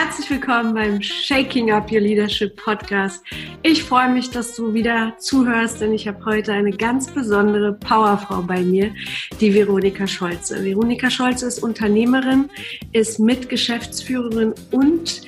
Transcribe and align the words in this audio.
Herzlich 0.00 0.30
willkommen 0.30 0.74
beim 0.74 1.02
Shaking 1.02 1.72
Up 1.72 1.90
Your 1.90 1.98
Leadership 1.98 2.54
Podcast. 2.54 3.20
Ich 3.64 3.82
freue 3.82 4.08
mich, 4.08 4.30
dass 4.30 4.54
du 4.54 4.72
wieder 4.72 5.14
zuhörst, 5.18 5.80
denn 5.80 5.92
ich 5.92 6.06
habe 6.06 6.24
heute 6.24 6.52
eine 6.52 6.70
ganz 6.70 7.12
besondere 7.12 7.72
Powerfrau 7.72 8.42
bei 8.42 8.60
mir, 8.60 8.94
die 9.40 9.52
Veronika 9.52 10.06
Scholze. 10.06 10.64
Veronika 10.64 11.10
Scholze 11.10 11.46
ist 11.46 11.64
Unternehmerin, 11.64 12.48
ist 12.92 13.18
Mitgeschäftsführerin 13.18 14.54
und 14.70 15.22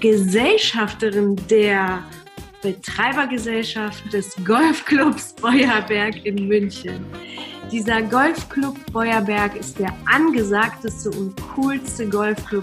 Gesellschafterin 0.00 1.36
der 1.48 2.04
Betreibergesellschaft 2.60 4.12
des 4.12 4.36
Golfclubs 4.44 5.32
Beuerberg 5.36 6.26
in 6.26 6.46
München. 6.46 7.06
Dieser 7.74 8.02
Golfclub 8.02 8.76
Beuerberg 8.92 9.56
ist 9.56 9.80
der 9.80 9.92
angesagteste 10.06 11.10
und 11.10 11.34
coolste 11.56 12.08
Golfclub 12.08 12.62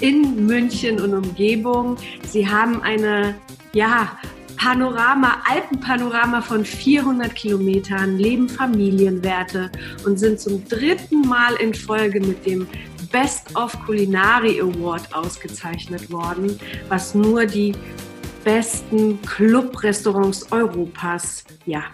in 0.00 0.44
München 0.44 1.00
und 1.00 1.14
Umgebung. 1.14 1.96
Sie 2.28 2.46
haben 2.46 2.82
eine, 2.82 3.36
ja, 3.72 4.18
Panorama, 4.58 5.38
Alpenpanorama 5.48 6.42
von 6.42 6.62
400 6.62 7.34
Kilometern, 7.34 8.18
leben 8.18 8.50
Familienwerte 8.50 9.72
und 10.04 10.18
sind 10.18 10.38
zum 10.38 10.62
dritten 10.68 11.22
Mal 11.22 11.54
in 11.54 11.72
Folge 11.72 12.20
mit 12.20 12.44
dem 12.44 12.68
Best 13.10 13.56
of 13.56 13.72
Culinary 13.86 14.60
Award 14.60 15.14
ausgezeichnet 15.14 16.12
worden, 16.12 16.60
was 16.90 17.14
nur 17.14 17.46
die 17.46 17.72
besten 18.44 19.22
Clubrestaurants 19.22 20.52
Europas 20.52 21.44
ja, 21.64 21.84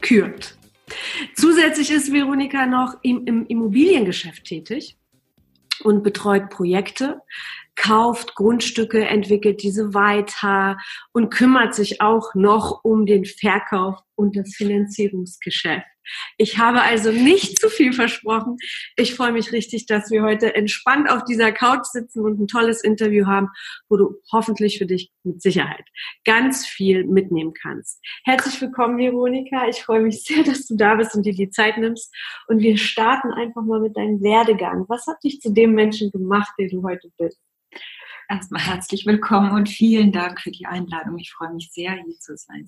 kürt. 0.00 0.56
Zusätzlich 1.34 1.90
ist 1.90 2.12
Veronika 2.12 2.66
noch 2.66 2.98
im, 3.02 3.26
im 3.26 3.46
Immobiliengeschäft 3.46 4.44
tätig 4.44 4.96
und 5.82 6.02
betreut 6.02 6.50
Projekte, 6.50 7.20
kauft 7.76 8.34
Grundstücke, 8.34 9.06
entwickelt 9.06 9.62
diese 9.62 9.94
weiter 9.94 10.78
und 11.12 11.30
kümmert 11.30 11.74
sich 11.74 12.00
auch 12.00 12.34
noch 12.34 12.84
um 12.84 13.06
den 13.06 13.24
Verkauf 13.24 13.98
und 14.14 14.36
das 14.36 14.54
Finanzierungsgeschäft. 14.54 15.86
Ich 16.36 16.58
habe 16.58 16.82
also 16.82 17.10
nicht 17.10 17.58
zu 17.58 17.68
viel 17.68 17.92
versprochen. 17.92 18.56
Ich 18.96 19.14
freue 19.14 19.32
mich 19.32 19.52
richtig, 19.52 19.86
dass 19.86 20.10
wir 20.10 20.22
heute 20.22 20.54
entspannt 20.54 21.10
auf 21.10 21.24
dieser 21.24 21.52
Couch 21.52 21.86
sitzen 21.86 22.20
und 22.24 22.40
ein 22.40 22.46
tolles 22.46 22.82
Interview 22.82 23.26
haben, 23.26 23.48
wo 23.88 23.96
du 23.96 24.16
hoffentlich 24.32 24.78
für 24.78 24.86
dich 24.86 25.12
mit 25.22 25.42
Sicherheit 25.42 25.84
ganz 26.24 26.66
viel 26.66 27.04
mitnehmen 27.04 27.54
kannst. 27.54 28.00
Herzlich 28.24 28.60
willkommen, 28.60 28.98
Veronika. 28.98 29.68
Ich 29.68 29.82
freue 29.82 30.00
mich 30.00 30.24
sehr, 30.24 30.42
dass 30.44 30.66
du 30.66 30.76
da 30.76 30.94
bist 30.94 31.14
und 31.14 31.24
dir 31.24 31.34
die 31.34 31.50
Zeit 31.50 31.78
nimmst. 31.78 32.14
Und 32.48 32.60
wir 32.60 32.76
starten 32.76 33.32
einfach 33.32 33.62
mal 33.62 33.80
mit 33.80 33.96
deinem 33.96 34.22
Werdegang. 34.22 34.84
Was 34.88 35.06
hat 35.06 35.22
dich 35.24 35.40
zu 35.40 35.52
dem 35.52 35.72
Menschen 35.72 36.10
gemacht, 36.10 36.52
der 36.58 36.68
du 36.68 36.82
heute 36.82 37.10
bist? 37.18 37.40
Erstmal 38.28 38.62
herzlich 38.62 39.04
willkommen 39.04 39.52
und 39.52 39.68
vielen 39.68 40.10
Dank 40.10 40.40
für 40.40 40.50
die 40.50 40.64
Einladung. 40.64 41.18
Ich 41.18 41.30
freue 41.30 41.52
mich 41.52 41.70
sehr, 41.72 41.92
hier 41.92 42.18
zu 42.18 42.36
sein. 42.36 42.66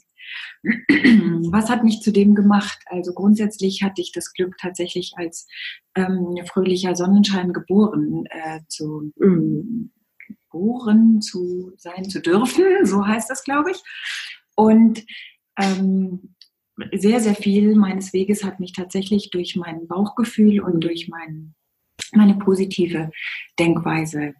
Was 1.50 1.70
hat 1.70 1.82
mich 1.82 2.00
zu 2.02 2.12
dem 2.12 2.34
gemacht? 2.34 2.78
Also 2.86 3.14
grundsätzlich 3.14 3.82
hatte 3.82 4.02
ich 4.02 4.12
das 4.12 4.32
Glück, 4.34 4.58
tatsächlich 4.58 5.14
als 5.16 5.46
ähm, 5.94 6.36
fröhlicher 6.46 6.94
Sonnenschein 6.94 7.54
geboren 7.54 8.24
äh, 8.30 8.60
zu 8.68 9.12
ähm, 9.22 9.92
geboren 10.50 11.22
zu 11.22 11.72
sein 11.78 12.04
zu 12.08 12.20
dürfen. 12.20 12.64
So 12.84 13.06
heißt 13.06 13.30
das, 13.30 13.42
glaube 13.42 13.70
ich. 13.70 13.82
Und 14.56 15.06
ähm, 15.58 16.34
sehr, 16.92 17.20
sehr 17.20 17.34
viel 17.34 17.74
meines 17.76 18.12
Weges 18.12 18.44
hat 18.44 18.60
mich 18.60 18.72
tatsächlich 18.72 19.30
durch 19.30 19.56
mein 19.56 19.86
Bauchgefühl 19.86 20.60
und 20.60 20.84
durch 20.84 21.08
mein, 21.08 21.54
meine 22.12 22.34
positive 22.36 23.10
Denkweise 23.58 24.34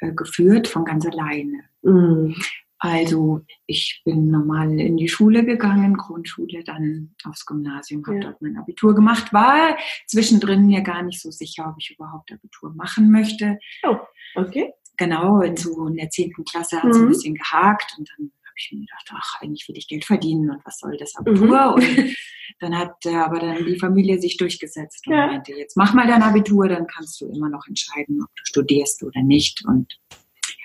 äh, 0.00 0.12
geführt 0.12 0.68
von 0.68 0.84
ganz 0.84 1.06
alleine. 1.06 1.64
Mhm. 1.82 2.34
Also 2.80 3.40
ich 3.66 4.02
bin 4.04 4.30
normal 4.30 4.78
in 4.78 4.96
die 4.96 5.08
Schule 5.08 5.44
gegangen, 5.44 5.96
Grundschule, 5.96 6.62
dann 6.62 7.14
aufs 7.24 7.44
Gymnasium, 7.44 8.06
habe 8.06 8.18
ja. 8.18 8.22
dort 8.22 8.40
mein 8.40 8.56
Abitur 8.56 8.94
gemacht, 8.94 9.32
war 9.32 9.76
zwischendrin 10.06 10.66
mir 10.66 10.82
gar 10.82 11.02
nicht 11.02 11.20
so 11.20 11.32
sicher, 11.32 11.68
ob 11.68 11.74
ich 11.78 11.90
überhaupt 11.90 12.30
Abitur 12.30 12.72
machen 12.74 13.10
möchte. 13.10 13.58
Oh, 13.82 13.96
okay. 14.36 14.72
Genau, 14.96 15.40
in 15.40 15.56
so 15.56 15.86
in 15.86 15.96
der 15.96 16.10
zehnten 16.10 16.44
Klasse 16.44 16.82
hat 16.82 16.90
es 16.90 16.98
mhm. 16.98 17.04
ein 17.04 17.08
bisschen 17.08 17.34
gehakt 17.34 17.94
und 17.98 18.08
dann 18.16 18.32
ich 18.58 18.72
mir 18.72 18.80
gedacht, 18.80 19.10
ach, 19.12 19.40
eigentlich 19.40 19.68
will 19.68 19.76
ich 19.76 19.88
Geld 19.88 20.04
verdienen 20.04 20.50
und 20.50 20.64
was 20.64 20.78
soll 20.78 20.96
das 20.96 21.16
Abitur? 21.16 21.46
Mhm. 21.46 21.74
Und 21.74 22.16
dann 22.60 22.76
hat 22.76 23.04
äh, 23.04 23.14
aber 23.14 23.40
dann 23.40 23.64
die 23.64 23.78
Familie 23.78 24.20
sich 24.20 24.36
durchgesetzt 24.36 25.06
und 25.06 25.14
ja. 25.14 25.26
meinte, 25.26 25.52
jetzt 25.52 25.76
mach 25.76 25.94
mal 25.94 26.06
dein 26.06 26.22
Abitur, 26.22 26.68
dann 26.68 26.86
kannst 26.86 27.20
du 27.20 27.26
immer 27.26 27.48
noch 27.48 27.66
entscheiden, 27.66 28.22
ob 28.22 28.34
du 28.34 28.44
studierst 28.44 29.02
oder 29.02 29.22
nicht. 29.22 29.64
Und 29.66 29.98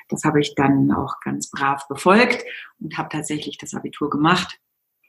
das 0.09 0.23
habe 0.23 0.41
ich 0.41 0.55
dann 0.55 0.91
auch 0.91 1.19
ganz 1.21 1.49
brav 1.49 1.87
befolgt 1.87 2.43
und 2.79 2.97
habe 2.97 3.09
tatsächlich 3.09 3.57
das 3.57 3.73
Abitur 3.73 4.09
gemacht. 4.09 4.59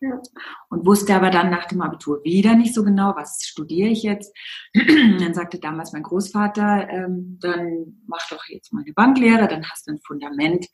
Ja. 0.01 0.21
Und 0.69 0.85
wusste 0.85 1.15
aber 1.15 1.31
dann 1.31 1.51
nach 1.51 1.67
dem 1.67 1.81
Abitur 1.81 2.23
wieder 2.25 2.55
nicht 2.55 2.75
so 2.75 2.85
genau, 2.85 3.15
was 3.17 3.43
studiere 3.47 3.89
ich 3.89 4.03
jetzt. 4.03 4.37
dann 4.75 5.33
sagte 5.33 5.59
damals 5.59 5.93
mein 5.93 6.03
Großvater, 6.03 6.89
ähm, 6.91 7.39
dann 7.41 8.03
mach 8.07 8.29
doch 8.29 8.45
jetzt 8.49 8.73
mal 8.73 8.83
eine 8.83 8.93
Banklehre, 8.93 9.49
dann 9.49 9.65
hast 9.71 9.87
du 9.87 9.93
ein 9.93 10.01
Fundament 10.01 10.67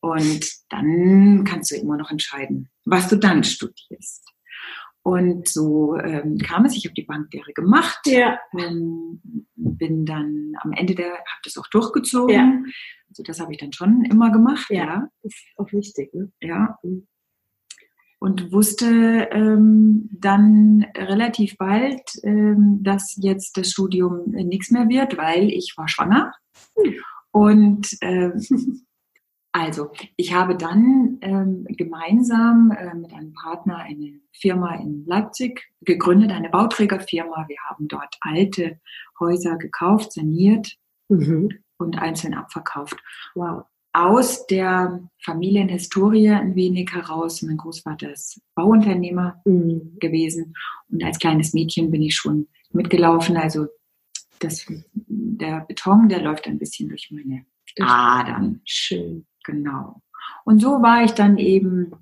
und 0.00 0.46
dann 0.70 1.44
kannst 1.44 1.70
du 1.70 1.76
immer 1.76 1.96
noch 1.96 2.10
entscheiden, 2.10 2.70
was 2.84 3.08
du 3.08 3.16
dann 3.16 3.44
studierst. 3.44 4.26
Und 5.02 5.48
so 5.48 5.96
ähm, 5.96 6.38
kam 6.38 6.66
es, 6.66 6.76
ich 6.76 6.84
habe 6.84 6.94
die 6.94 7.04
Banklehre 7.04 7.52
gemacht, 7.54 8.00
ja. 8.04 8.38
ähm, 8.58 9.20
bin 9.54 10.04
dann 10.04 10.52
am 10.60 10.72
Ende 10.72 10.94
der, 10.94 11.12
habe 11.12 11.40
das 11.42 11.56
auch 11.56 11.66
durchgezogen. 11.68 12.34
Ja. 12.34 12.72
Also 13.08 13.22
das 13.22 13.40
habe 13.40 13.52
ich 13.52 13.58
dann 13.58 13.72
schon 13.72 14.04
immer 14.04 14.30
gemacht. 14.30 14.66
Ja, 14.68 14.84
ja. 14.84 15.08
ist 15.22 15.42
auch 15.56 15.72
wichtig. 15.72 16.12
Ne? 16.12 16.30
Ja. 16.40 16.78
Und 18.18 18.52
wusste 18.52 19.28
ähm, 19.32 20.10
dann 20.12 20.86
relativ 20.94 21.56
bald, 21.56 22.02
ähm, 22.22 22.80
dass 22.82 23.16
jetzt 23.18 23.56
das 23.56 23.70
Studium 23.70 24.30
nichts 24.30 24.70
mehr 24.70 24.88
wird, 24.90 25.16
weil 25.16 25.48
ich 25.48 25.72
war 25.78 25.88
schwanger. 25.88 26.32
Hm. 26.76 26.94
Und 27.32 27.96
äh, 28.02 28.32
Also, 29.52 29.90
ich 30.16 30.32
habe 30.32 30.56
dann 30.56 31.18
ähm, 31.22 31.66
gemeinsam 31.70 32.70
äh, 32.70 32.94
mit 32.94 33.12
einem 33.12 33.32
Partner 33.32 33.78
eine 33.78 34.20
Firma 34.32 34.76
in 34.76 35.04
Leipzig 35.06 35.68
gegründet, 35.80 36.30
eine 36.30 36.50
Bauträgerfirma. 36.50 37.46
Wir 37.48 37.58
haben 37.68 37.88
dort 37.88 38.16
alte 38.20 38.78
Häuser 39.18 39.56
gekauft, 39.56 40.12
saniert 40.12 40.76
mhm. 41.08 41.50
und 41.78 41.98
einzeln 41.98 42.34
abverkauft. 42.34 42.96
Wow. 43.34 43.64
Aus 43.92 44.46
der 44.46 45.02
Familienhistorie 45.24 46.30
ein 46.30 46.54
wenig 46.54 46.92
heraus. 46.92 47.42
Mein 47.42 47.56
Großvater 47.56 48.12
ist 48.12 48.40
Bauunternehmer 48.54 49.42
mhm. 49.44 49.96
gewesen 49.98 50.54
und 50.90 51.02
als 51.02 51.18
kleines 51.18 51.54
Mädchen 51.54 51.90
bin 51.90 52.02
ich 52.02 52.14
schon 52.14 52.46
mitgelaufen. 52.70 53.36
Also 53.36 53.66
das, 54.38 54.64
der 54.94 55.62
Beton, 55.66 56.08
der 56.08 56.22
läuft 56.22 56.46
ein 56.46 56.58
bisschen 56.58 56.88
durch 56.88 57.10
meine 57.10 57.44
Adern. 57.80 58.60
Schön. 58.64 59.26
Genau. 59.50 60.02
Und 60.44 60.60
so 60.60 60.82
war 60.82 61.04
ich 61.04 61.12
dann 61.12 61.38
eben 61.38 61.92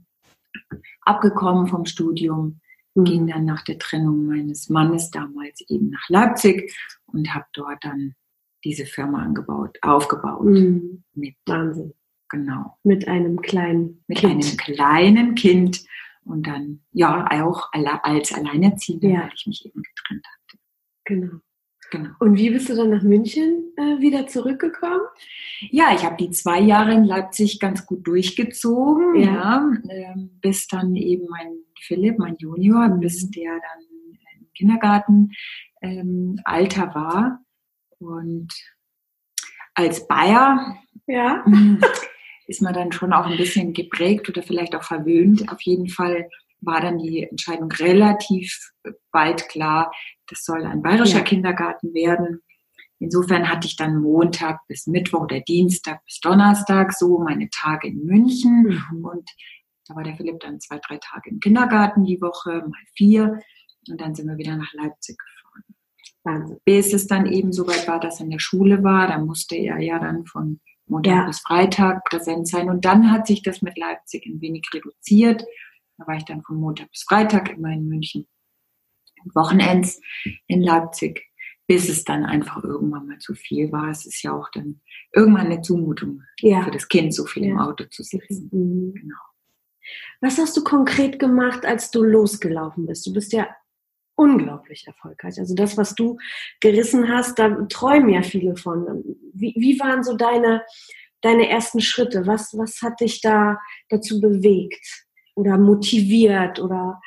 abgekommen 1.03 1.67
vom 1.67 1.87
Studium, 1.87 2.61
mhm. 2.95 3.05
ging 3.05 3.27
dann 3.27 3.45
nach 3.45 3.63
der 3.63 3.79
Trennung 3.79 4.27
meines 4.27 4.69
Mannes 4.69 5.11
damals 5.11 5.61
eben 5.69 5.91
nach 5.91 6.09
Leipzig 6.09 6.77
und 7.07 7.35
habe 7.35 7.47
dort 7.53 7.83
dann 7.85 8.15
diese 8.65 8.87
Firma 8.87 9.23
angebaut, 9.23 9.79
aufgebaut. 9.83 10.45
Mhm. 10.45 11.05
Mit, 11.15 11.37
Wahnsinn. 11.47 11.95
Genau. 12.29 12.77
Mit 12.83 13.09
einem 13.09 13.41
kleinen 13.41 14.05
Mit 14.07 14.19
kind. 14.19 14.45
einem 14.45 14.57
kleinen 14.57 15.35
Kind 15.35 15.85
und 16.25 16.47
dann 16.47 16.81
ja 16.93 17.27
auch 17.43 17.71
als 17.73 18.35
Alleinerziehende, 18.35 19.09
ja. 19.09 19.21
weil 19.23 19.31
ich 19.35 19.47
mich 19.47 19.65
eben 19.65 19.83
getrennt 19.83 20.27
hatte. 20.27 20.63
Genau. 21.05 21.41
Genau. 21.91 22.11
Und 22.21 22.37
wie 22.37 22.51
bist 22.51 22.69
du 22.69 22.77
dann 22.77 22.91
nach 22.91 23.03
München 23.03 23.73
äh, 23.77 24.01
wieder 24.01 24.27
zurückgekommen? 24.27 25.01
Ja, 25.71 25.95
ich 25.95 26.05
habe 26.05 26.17
die 26.17 26.31
zwei 26.31 26.61
Jahre 26.61 26.93
in 26.93 27.05
Leipzig 27.05 27.61
ganz 27.61 27.87
gut 27.87 28.07
durchgezogen, 28.07 29.17
ja, 29.17 29.25
ja 29.25 29.73
ähm, 29.91 30.39
bis 30.43 30.67
dann 30.67 30.95
eben 30.97 31.27
mein 31.29 31.55
Philipp, 31.81 32.19
mein 32.19 32.37
Junior, 32.39 32.89
mhm. 32.89 33.01
bis 33.01 33.31
der 33.31 33.53
dann 33.53 34.39
im 34.39 34.53
Kindergarten 34.55 35.33
ähm, 35.81 36.41
Alter 36.45 36.95
war. 36.95 37.41
Und 37.99 38.53
als 39.75 40.07
Bayer 40.07 40.77
ja. 41.09 41.45
Hm, 41.45 41.81
ist 42.47 42.63
man 42.63 42.75
dann 42.75 42.93
schon 42.93 43.13
auch 43.13 43.27
ein 43.27 43.37
bisschen 43.37 43.73
geprägt 43.73 44.29
oder 44.29 44.43
vielleicht 44.43 44.77
auch 44.77 44.85
verwöhnt. 44.85 45.51
Auf 45.51 45.61
jeden 45.63 45.89
Fall 45.89 46.29
war 46.61 46.81
dann 46.81 46.99
die 46.99 47.23
Entscheidung 47.23 47.71
relativ 47.73 48.73
bald 49.13 49.49
klar, 49.49 49.93
das 50.29 50.45
soll 50.45 50.65
ein 50.65 50.83
bayerischer 50.83 51.19
ja. 51.19 51.25
Kindergarten 51.25 51.95
werden. 51.95 52.43
Insofern 53.01 53.49
hatte 53.49 53.67
ich 53.67 53.77
dann 53.77 54.01
Montag 54.01 54.61
bis 54.67 54.87
Mittwoch 54.87 55.23
oder 55.23 55.41
Dienstag 55.41 56.05
bis 56.05 56.19
Donnerstag 56.21 56.93
so 56.93 57.19
meine 57.19 57.49
Tage 57.51 57.89
in 57.89 58.05
München. 58.05 58.81
Mhm. 58.91 59.05
Und 59.05 59.31
da 59.87 59.95
war 59.95 60.03
der 60.03 60.17
Philipp 60.17 60.41
dann 60.41 60.61
zwei, 60.61 60.81
drei 60.87 60.99
Tage 60.99 61.31
im 61.31 61.41
Kindergarten 61.41 62.05
die 62.05 62.21
Woche, 62.21 62.51
mal 62.51 62.85
vier. 62.97 63.41
Und 63.89 64.01
dann 64.01 64.15
sind 64.15 64.27
wir 64.27 64.37
wieder 64.37 64.57
nach 64.57 64.73
Leipzig 64.75 65.17
gefahren. 65.17 65.65
Wahnsinn. 66.25 66.59
Bis 66.65 66.93
es 66.93 67.07
dann 67.07 67.27
eben 67.27 67.53
so 67.53 67.67
weit 67.69 67.87
war, 67.87 68.01
dass 68.01 68.19
er 68.19 68.25
in 68.25 68.31
der 68.31 68.41
Schule 68.41 68.83
war. 68.83 69.07
Da 69.07 69.19
musste 69.19 69.55
er 69.55 69.79
ja 69.79 69.99
dann 70.01 70.27
von 70.27 70.61
Montag 70.87 71.15
ja. 71.15 71.27
bis 71.27 71.41
Freitag 71.41 72.05
präsent 72.05 72.49
sein. 72.49 72.69
Und 72.69 72.85
dann 72.85 73.13
hat 73.13 73.29
sich 73.29 73.43
das 73.43 73.63
mit 73.63 73.79
Leipzig 73.79 74.27
ein 74.27 74.41
wenig 74.41 74.67
reduziert. 74.75 75.45
Da 75.99 76.07
war 76.07 76.17
ich 76.17 76.25
dann 76.25 76.43
von 76.43 76.57
Montag 76.57 76.91
bis 76.91 77.03
Freitag 77.03 77.51
immer 77.51 77.71
in 77.73 77.89
München. 77.89 78.27
Wochenends 79.35 80.01
in 80.47 80.63
Leipzig, 80.63 81.27
bis 81.67 81.89
es 81.89 82.05
dann 82.05 82.25
einfach 82.25 82.63
irgendwann 82.63 83.09
mal 83.09 83.19
zu 83.19 83.35
viel 83.35 83.71
war. 83.73 83.91
Es 83.91 84.07
ist 84.07 84.23
ja 84.23 84.33
auch 84.33 84.49
dann 84.53 84.81
irgendwann 85.13 85.47
eine 85.47 85.61
Zumutung 85.61 86.23
ja. 86.41 86.63
für 86.63 86.71
das 86.71 86.89
Kind, 86.89 87.13
so 87.13 87.27
viel 87.27 87.45
ja. 87.45 87.51
im 87.51 87.59
Auto 87.59 87.85
zu 87.85 88.05
sitzen. 88.05 88.49
Mhm. 88.53 88.95
Genau. 88.95 89.19
Was 90.21 90.39
hast 90.39 90.57
du 90.57 90.63
konkret 90.63 91.19
gemacht, 91.19 91.67
als 91.67 91.91
du 91.91 92.05
losgelaufen 92.05 92.87
bist? 92.87 93.07
Du 93.07 93.13
bist 93.13 93.33
ja 93.33 93.49
unglaublich 94.15 94.87
erfolgreich. 94.87 95.39
Also 95.39 95.55
das, 95.55 95.77
was 95.77 95.95
du 95.95 96.19
gerissen 96.61 97.09
hast, 97.09 97.39
da 97.39 97.51
träumen 97.69 98.11
ja 98.11 98.23
viele 98.23 98.57
von. 98.57 99.03
Wie, 99.33 99.55
wie 99.57 99.81
waren 99.81 100.05
so 100.05 100.17
deine, 100.17 100.63
deine 101.23 101.49
ersten 101.49 101.81
Schritte? 101.81 102.27
Was, 102.27 102.57
was 102.57 102.83
hat 102.83 103.01
dich 103.01 103.21
da 103.21 103.59
dazu 103.89 104.21
bewegt 104.21 105.08
oder 105.39 105.57
motiviert 105.57 106.61
oder 106.61 107.01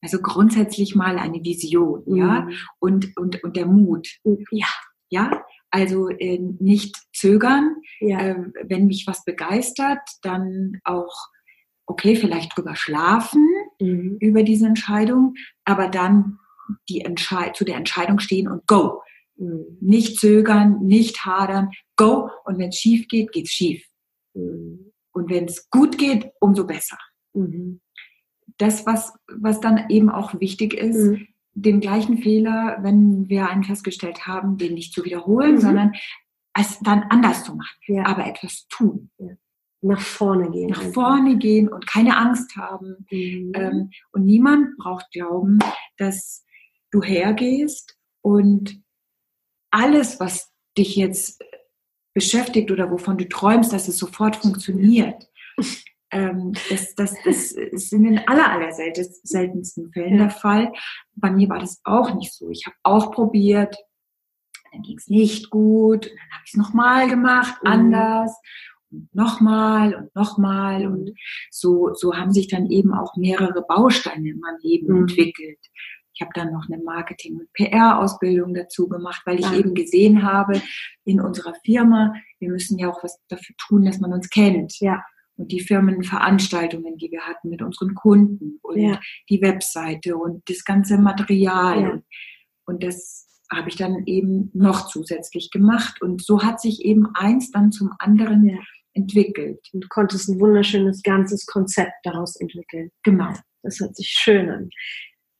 also 0.00 0.18
grundsätzlich 0.20 0.94
mal 0.94 1.18
eine 1.18 1.42
Vision, 1.44 2.02
mhm. 2.06 2.16
ja, 2.16 2.48
und, 2.78 3.16
und, 3.16 3.42
und 3.42 3.56
der 3.56 3.66
Mut. 3.66 4.08
Ja. 4.50 4.66
Ja, 5.10 5.42
also 5.70 6.10
äh, 6.10 6.38
nicht 6.38 6.94
zögern, 7.14 7.76
ja. 8.00 8.20
äh, 8.20 8.36
wenn 8.64 8.86
mich 8.86 9.06
was 9.06 9.24
begeistert, 9.24 10.00
dann 10.20 10.80
auch, 10.84 11.14
okay, 11.86 12.14
vielleicht 12.14 12.54
drüber 12.54 12.76
schlafen, 12.76 13.48
mhm. 13.80 14.18
über 14.20 14.42
diese 14.42 14.66
Entscheidung, 14.66 15.34
aber 15.64 15.88
dann 15.88 16.38
die 16.90 17.00
Entscheid 17.00 17.56
zu 17.56 17.64
der 17.64 17.76
Entscheidung 17.76 18.18
stehen 18.18 18.48
und 18.48 18.66
go. 18.66 19.02
Mhm. 19.36 19.78
Nicht 19.80 20.18
zögern, 20.18 20.80
nicht 20.82 21.24
hadern, 21.24 21.70
go. 21.96 22.28
Und 22.44 22.58
wenn 22.58 22.68
es 22.68 22.76
schief 22.76 23.08
geht, 23.08 23.32
geht's 23.32 23.50
schief. 23.50 23.82
Mhm. 24.34 24.92
Und 25.12 25.30
wenn 25.30 25.46
es 25.46 25.70
gut 25.70 25.96
geht, 25.96 26.30
umso 26.40 26.66
besser. 26.66 26.98
Mhm 27.32 27.80
das, 28.58 28.86
was, 28.86 29.14
was 29.28 29.60
dann 29.60 29.88
eben 29.88 30.10
auch 30.10 30.38
wichtig 30.40 30.74
ist, 30.74 30.96
mhm. 30.96 31.28
den 31.54 31.80
gleichen 31.80 32.18
Fehler, 32.18 32.78
wenn 32.82 33.28
wir 33.28 33.48
einen 33.48 33.64
festgestellt 33.64 34.26
haben, 34.26 34.58
den 34.58 34.74
nicht 34.74 34.92
zu 34.92 35.04
wiederholen, 35.04 35.56
mhm. 35.56 35.60
sondern 35.60 35.92
es 36.54 36.78
dann 36.80 37.04
anders 37.04 37.44
zu 37.44 37.54
machen, 37.54 37.78
ja. 37.86 38.04
aber 38.06 38.26
etwas 38.26 38.66
tun. 38.68 39.10
Ja. 39.18 39.28
Nach 39.80 40.00
vorne 40.00 40.50
gehen. 40.50 40.70
Nach 40.70 40.82
vorne 40.82 41.38
gehen 41.38 41.68
und 41.68 41.86
keine 41.86 42.16
Angst 42.16 42.56
haben. 42.56 43.06
Mhm. 43.10 43.52
Ähm, 43.54 43.90
und 44.10 44.24
niemand 44.24 44.76
braucht 44.76 45.10
glauben, 45.12 45.60
dass 45.96 46.44
du 46.90 47.00
hergehst 47.02 47.96
und 48.20 48.82
alles, 49.70 50.18
was 50.18 50.52
dich 50.76 50.96
jetzt 50.96 51.44
beschäftigt 52.12 52.72
oder 52.72 52.90
wovon 52.90 53.18
du 53.18 53.28
träumst, 53.28 53.72
dass 53.72 53.86
es 53.86 53.98
sofort 53.98 54.36
funktioniert. 54.36 55.28
Ähm, 56.10 56.52
das, 56.70 56.94
das, 56.94 57.14
das 57.24 57.52
ist 57.52 57.92
in 57.92 58.04
den 58.04 58.18
aller, 58.26 58.50
aller 58.50 58.72
seltensten 58.72 59.92
Fällen 59.92 60.14
ja. 60.14 60.24
der 60.24 60.30
Fall. 60.30 60.72
Bei 61.14 61.30
mir 61.30 61.48
war 61.48 61.58
das 61.58 61.80
auch 61.84 62.14
nicht 62.14 62.32
so. 62.32 62.50
Ich 62.50 62.64
habe 62.66 62.76
auch 62.82 63.12
probiert, 63.12 63.76
dann 64.72 64.82
ging 64.82 64.96
es 64.96 65.08
nicht 65.08 65.50
gut, 65.50 66.06
und 66.06 66.16
dann 66.16 66.30
habe 66.32 66.42
ich 66.44 66.52
es 66.52 66.58
nochmal 66.58 67.08
gemacht, 67.08 67.56
mhm. 67.62 67.70
anders 67.70 68.40
und 68.90 69.14
nochmal 69.14 69.94
und 69.94 70.14
nochmal 70.14 70.86
und 70.86 71.10
mhm. 71.10 71.14
so, 71.50 71.92
so 71.92 72.14
haben 72.14 72.32
sich 72.32 72.48
dann 72.48 72.66
eben 72.70 72.94
auch 72.94 73.16
mehrere 73.16 73.62
Bausteine 73.62 74.30
in 74.30 74.40
meinem 74.40 74.58
Leben 74.62 74.92
mhm. 74.92 75.00
entwickelt. 75.00 75.58
Ich 76.14 76.22
habe 76.22 76.32
dann 76.34 76.52
noch 76.52 76.68
eine 76.68 76.82
Marketing- 76.82 77.36
und 77.36 77.52
PR-Ausbildung 77.52 78.52
dazu 78.52 78.88
gemacht, 78.88 79.22
weil 79.24 79.38
ich 79.38 79.44
ja. 79.44 79.56
eben 79.56 79.74
gesehen 79.74 80.24
habe 80.24 80.60
in 81.04 81.20
unserer 81.20 81.54
Firma, 81.64 82.12
wir 82.40 82.48
müssen 82.48 82.76
ja 82.78 82.90
auch 82.90 83.04
was 83.04 83.20
dafür 83.28 83.54
tun, 83.56 83.84
dass 83.84 84.00
man 84.00 84.12
uns 84.12 84.28
kennt. 84.30 84.80
Ja 84.80 85.04
und 85.38 85.52
die 85.52 85.60
Firmenveranstaltungen, 85.60 86.98
die 86.98 87.10
wir 87.10 87.22
hatten 87.22 87.48
mit 87.48 87.62
unseren 87.62 87.94
Kunden 87.94 88.58
und 88.62 88.78
ja. 88.78 89.00
die 89.30 89.40
Webseite 89.40 90.16
und 90.16 90.42
das 90.50 90.64
ganze 90.64 90.98
Material. 90.98 91.80
Ja. 91.80 92.02
Und 92.66 92.82
das 92.82 93.26
habe 93.50 93.68
ich 93.68 93.76
dann 93.76 94.04
eben 94.04 94.50
noch 94.52 94.88
zusätzlich 94.88 95.50
gemacht. 95.50 96.02
Und 96.02 96.22
so 96.22 96.42
hat 96.42 96.60
sich 96.60 96.84
eben 96.84 97.06
eins 97.14 97.50
dann 97.50 97.72
zum 97.72 97.92
anderen 97.98 98.48
ja. 98.48 98.58
entwickelt. 98.94 99.60
Und 99.72 99.84
du 99.84 99.88
konntest 99.88 100.28
ein 100.28 100.40
wunderschönes 100.40 101.02
ganzes 101.02 101.46
Konzept 101.46 101.94
daraus 102.02 102.36
entwickeln. 102.36 102.90
Genau. 103.04 103.32
Das 103.62 103.78
hört 103.80 103.96
sich 103.96 104.08
schön 104.08 104.50
an. 104.50 104.70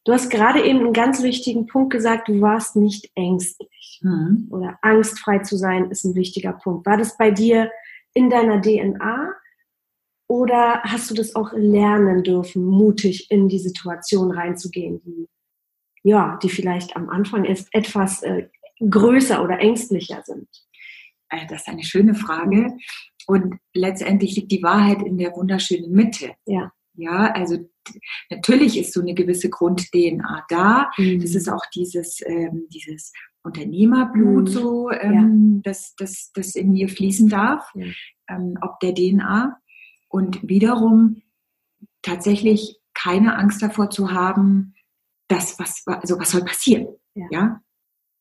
Du 0.05 0.13
hast 0.13 0.31
gerade 0.31 0.65
eben 0.65 0.79
einen 0.79 0.93
ganz 0.93 1.23
wichtigen 1.23 1.67
Punkt 1.67 1.93
gesagt, 1.93 2.29
du 2.29 2.41
warst 2.41 2.77
nicht 2.77 3.11
ängstlich. 3.15 4.01
Mhm. 4.03 4.47
Oder 4.51 4.79
angstfrei 4.81 5.41
zu 5.41 5.57
sein 5.57 5.91
ist 5.91 6.05
ein 6.05 6.15
wichtiger 6.15 6.53
Punkt. 6.53 6.87
War 6.87 6.97
das 6.97 7.17
bei 7.17 7.31
dir 7.31 7.71
in 8.15 8.31
deiner 8.31 8.63
DNA? 8.63 9.35
Oder 10.29 10.83
hast 10.83 11.11
du 11.11 11.15
das 11.15 11.35
auch 11.35 11.53
lernen 11.55 12.23
dürfen, 12.23 12.65
mutig 12.65 13.31
in 13.31 13.49
die 13.49 13.59
Situation 13.59 14.31
reinzugehen, 14.31 15.01
die, 15.03 15.27
ja, 16.03 16.39
die 16.43 16.51
vielleicht 16.51 16.97
am 16.97 17.09
Anfang 17.09 17.45
ist 17.45 17.69
etwas 17.73 18.23
äh, 18.23 18.49
größer 18.79 19.43
oder 19.43 19.59
ängstlicher 19.59 20.23
sind? 20.25 20.49
Äh, 21.31 21.47
das 21.49 21.63
ist 21.63 21.69
eine 21.69 21.83
schöne 21.83 22.15
Frage. 22.15 22.77
Und 23.27 23.57
letztendlich 23.75 24.37
liegt 24.37 24.53
die 24.53 24.63
Wahrheit 24.63 25.03
in 25.03 25.19
der 25.19 25.35
wunderschönen 25.35 25.91
Mitte. 25.93 26.33
Ja. 26.47 26.73
Ja, 26.95 27.31
also 27.33 27.59
natürlich 28.29 28.77
ist 28.77 28.93
so 28.93 29.01
eine 29.01 29.15
gewisse 29.15 29.49
Grund-DNA 29.49 30.47
da. 30.49 30.91
Mhm. 30.99 31.21
Das 31.21 31.35
ist 31.37 31.49
auch 31.49 31.65
dieses, 31.73 32.21
ähm, 32.27 32.67
dieses 32.71 33.13
Unternehmerblut 33.45 34.49
mhm. 34.49 34.53
so, 34.53 34.91
ähm, 34.91 35.63
ja. 35.65 35.71
das, 35.71 35.95
das, 35.97 36.33
das 36.35 36.57
in 36.57 36.73
mir 36.73 36.89
fließen 36.89 37.29
darf, 37.29 37.71
ja. 37.75 37.87
ähm, 38.29 38.59
ob 38.61 38.81
der 38.81 38.95
DNA 38.95 39.61
und 40.09 40.49
wiederum 40.49 41.23
tatsächlich 42.03 42.81
keine 42.95 43.37
Angst 43.37 43.63
davor 43.63 43.91
zu 43.91 44.13
haben, 44.13 44.75
dass 45.29 45.59
was, 45.59 45.83
also 45.87 46.19
was 46.19 46.31
soll 46.31 46.45
passieren. 46.45 46.89
Ja. 47.15 47.27
ja? 47.31 47.61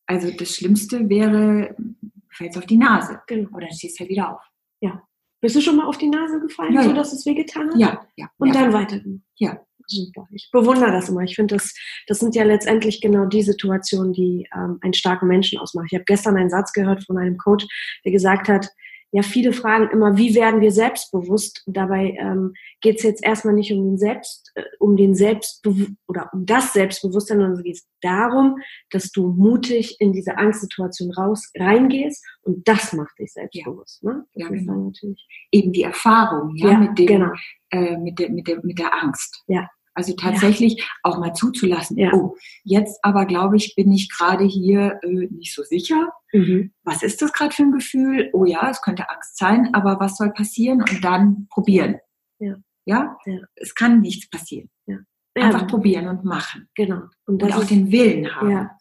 Also 0.06 0.32
das 0.32 0.56
Schlimmste 0.56 1.10
wäre, 1.10 1.76
fällst 2.30 2.58
auf 2.58 2.66
die 2.66 2.78
Nase. 2.78 3.22
Genau. 3.28 3.56
Oder 3.56 3.72
stehst 3.72 4.00
halt 4.00 4.10
wieder 4.10 4.36
auf. 4.36 4.42
Ja. 4.82 5.02
Bist 5.42 5.56
du 5.56 5.62
schon 5.62 5.78
mal 5.78 5.86
auf 5.86 5.98
die 5.98 6.10
Nase 6.10 6.40
gefallen, 6.40 6.74
ja, 6.74 6.84
so 6.84 6.94
dass 6.94 7.14
es 7.14 7.26
wehgetan 7.26 7.70
hat? 7.70 7.78
Ja, 7.78 8.08
ja. 8.16 8.28
Und 8.38 8.54
ja. 8.54 8.62
dann 8.62 8.74
weiter. 8.74 9.00
Ja. 9.36 9.60
Super. 9.90 10.28
Ich 10.32 10.50
bewundere 10.52 10.92
das 10.92 11.08
immer. 11.08 11.22
Ich 11.22 11.36
finde, 11.36 11.56
das, 11.56 11.74
das 12.08 12.20
sind 12.20 12.36
ja 12.36 12.44
letztendlich 12.44 13.00
genau 13.00 13.26
die 13.26 13.42
Situationen, 13.42 14.12
die 14.12 14.46
ähm, 14.54 14.80
einen 14.82 14.94
starken 14.94 15.28
Menschen 15.28 15.60
ausmachen. 15.60 15.88
Ich 15.90 15.96
habe 15.96 16.04
gestern 16.04 16.36
einen 16.36 16.50
Satz 16.50 16.74
gehört 16.74 17.06
von 17.06 17.18
einem 17.18 17.38
Coach, 17.38 17.66
der 18.04 18.12
gesagt 18.12 18.50
hat, 18.50 18.68
ja, 19.12 19.22
viele 19.22 19.54
fragen 19.54 19.90
immer, 19.92 20.18
wie 20.18 20.36
werden 20.36 20.60
wir 20.60 20.72
selbstbewusst? 20.72 21.64
Dabei 21.66 22.18
ähm, 22.20 22.54
geht 22.82 22.98
es 22.98 23.04
jetzt 23.04 23.24
erstmal 23.24 23.54
nicht 23.54 23.72
um 23.72 23.84
den 23.84 23.98
Selbst, 23.98 24.52
äh, 24.56 24.64
um 24.80 24.98
den 24.98 25.16
Selbstbe 25.16 25.74
oder 26.08 26.30
um 26.34 26.46
das 26.46 26.74
Selbstbewusstsein, 26.74 27.38
sondern 27.38 27.58
es 27.58 27.64
geht 27.64 27.82
darum, 28.02 28.58
dass 28.90 29.12
du 29.12 29.30
mutig 29.30 29.96
in 30.00 30.12
diese 30.12 30.38
Angstsituation 30.38 31.12
raus 31.14 31.52
reingehst 31.58 32.26
und 32.42 32.68
das 32.68 32.92
macht 32.92 33.18
dich 33.20 33.32
selbstbewusst. 33.32 34.04
Ja. 34.04 34.12
Ne? 34.12 34.26
Ja, 34.34 34.50
genau. 34.50 34.88
natürlich 34.88 35.26
eben 35.52 35.72
die 35.72 35.84
Erfahrung, 35.84 36.56
ja, 36.58 36.72
ja 36.72 36.78
mit 36.78 37.00
dem, 37.00 37.08
genau. 37.08 37.32
äh, 37.70 37.98
mit 37.98 38.20
der, 38.20 38.30
mit 38.30 38.48
der, 38.48 38.64
mit 38.64 38.78
der 38.78 38.94
Angst. 38.94 39.44
Ja. 39.48 39.70
Also 39.98 40.14
tatsächlich 40.14 40.78
ja. 40.78 40.86
auch 41.02 41.18
mal 41.18 41.34
zuzulassen. 41.34 41.98
Ja. 41.98 42.14
Oh, 42.14 42.36
jetzt 42.64 43.00
aber 43.02 43.26
glaube 43.26 43.58
ich, 43.58 43.74
bin 43.76 43.92
ich 43.92 44.12
gerade 44.16 44.44
hier 44.44 45.00
äh, 45.02 45.28
nicht 45.32 45.56
so 45.56 45.64
sicher. 45.64 46.10
Mhm. 46.32 46.72
Was 46.84 47.02
ist 47.02 47.20
das 47.24 47.34
gerade 47.34 47.52
für 47.52 47.64
ein 47.64 47.72
Gefühl? 47.72 48.30
Oh 48.34 48.46
ja, 48.46 48.70
es 48.70 48.84
könnte 48.84 49.10
Angst 49.10 49.38
sein, 49.38 49.74
aber 49.74 50.00
was 50.00 50.16
soll 50.18 50.32
passieren? 50.34 50.82
Und 50.82 51.04
dann 51.04 51.48
probieren. 51.50 51.96
Ja. 52.38 52.58
Ja? 52.86 53.18
ja. 53.26 53.40
Es 53.56 53.74
kann 53.74 54.02
nichts 54.02 54.30
passieren. 54.30 54.70
Ja. 54.86 54.98
Einfach 55.34 55.66
probieren 55.66 56.08
und 56.08 56.24
machen. 56.24 56.70
Genau. 56.76 57.02
Und, 57.26 57.42
und 57.42 57.54
auch 57.54 57.64
ist, 57.64 57.72
den 57.72 57.92
Willen 57.92 58.36
haben. 58.36 58.52
Ja, 58.52 58.78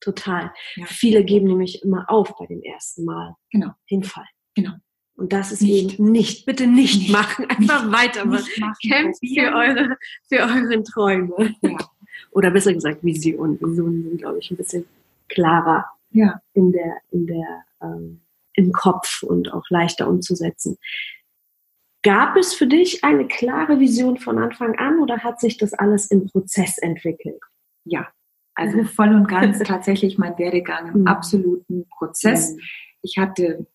total. 0.00 0.52
Viele 0.84 1.24
geben 1.24 1.46
nämlich 1.46 1.82
immer 1.82 2.04
auf 2.08 2.34
bei 2.38 2.44
dem 2.44 2.60
ersten 2.60 3.06
Mal. 3.06 3.34
Genau. 3.50 3.70
Hinfall. 3.86 4.26
Genau. 4.54 4.72
Und 5.20 5.34
das 5.34 5.52
ist 5.52 5.60
nicht. 5.60 6.00
eben 6.00 6.12
nicht, 6.12 6.46
bitte 6.46 6.66
nicht, 6.66 6.98
nicht 6.98 7.12
machen, 7.12 7.44
einfach 7.50 7.84
nicht, 7.84 7.92
weitermachen. 7.92 8.72
Kämpft 8.82 9.20
für, 9.20 9.54
eure, 9.54 9.96
für 10.30 10.38
euren 10.38 10.82
Träume. 10.82 11.54
Ja. 11.60 11.76
Oder 12.30 12.50
besser 12.50 12.72
gesagt 12.72 13.04
Visionen. 13.04 13.60
Visionen 13.60 14.02
sind, 14.02 14.18
glaube 14.18 14.38
ich, 14.38 14.50
ein 14.50 14.56
bisschen 14.56 14.86
klarer 15.28 15.84
ja. 16.12 16.40
in 16.54 16.72
der, 16.72 16.96
in 17.10 17.26
der, 17.26 17.64
ähm, 17.82 18.22
im 18.54 18.72
Kopf 18.72 19.22
und 19.22 19.52
auch 19.52 19.64
leichter 19.68 20.08
umzusetzen. 20.08 20.78
Gab 22.02 22.38
es 22.38 22.54
für 22.54 22.66
dich 22.66 23.04
eine 23.04 23.28
klare 23.28 23.78
Vision 23.78 24.16
von 24.16 24.38
Anfang 24.38 24.78
an 24.78 25.00
oder 25.00 25.18
hat 25.18 25.38
sich 25.38 25.58
das 25.58 25.74
alles 25.74 26.10
im 26.10 26.28
Prozess 26.28 26.78
entwickelt? 26.78 27.42
Ja, 27.84 28.08
also 28.54 28.84
voll 28.84 29.14
und 29.14 29.28
ganz 29.28 29.58
tatsächlich 29.64 30.16
mein 30.16 30.38
Werdegang 30.38 30.94
im 30.94 31.00
mhm. 31.02 31.06
absoluten 31.08 31.86
Prozess. 31.90 32.54
Mhm. 32.54 32.60
Ich 33.02 33.18
hatte 33.18 33.66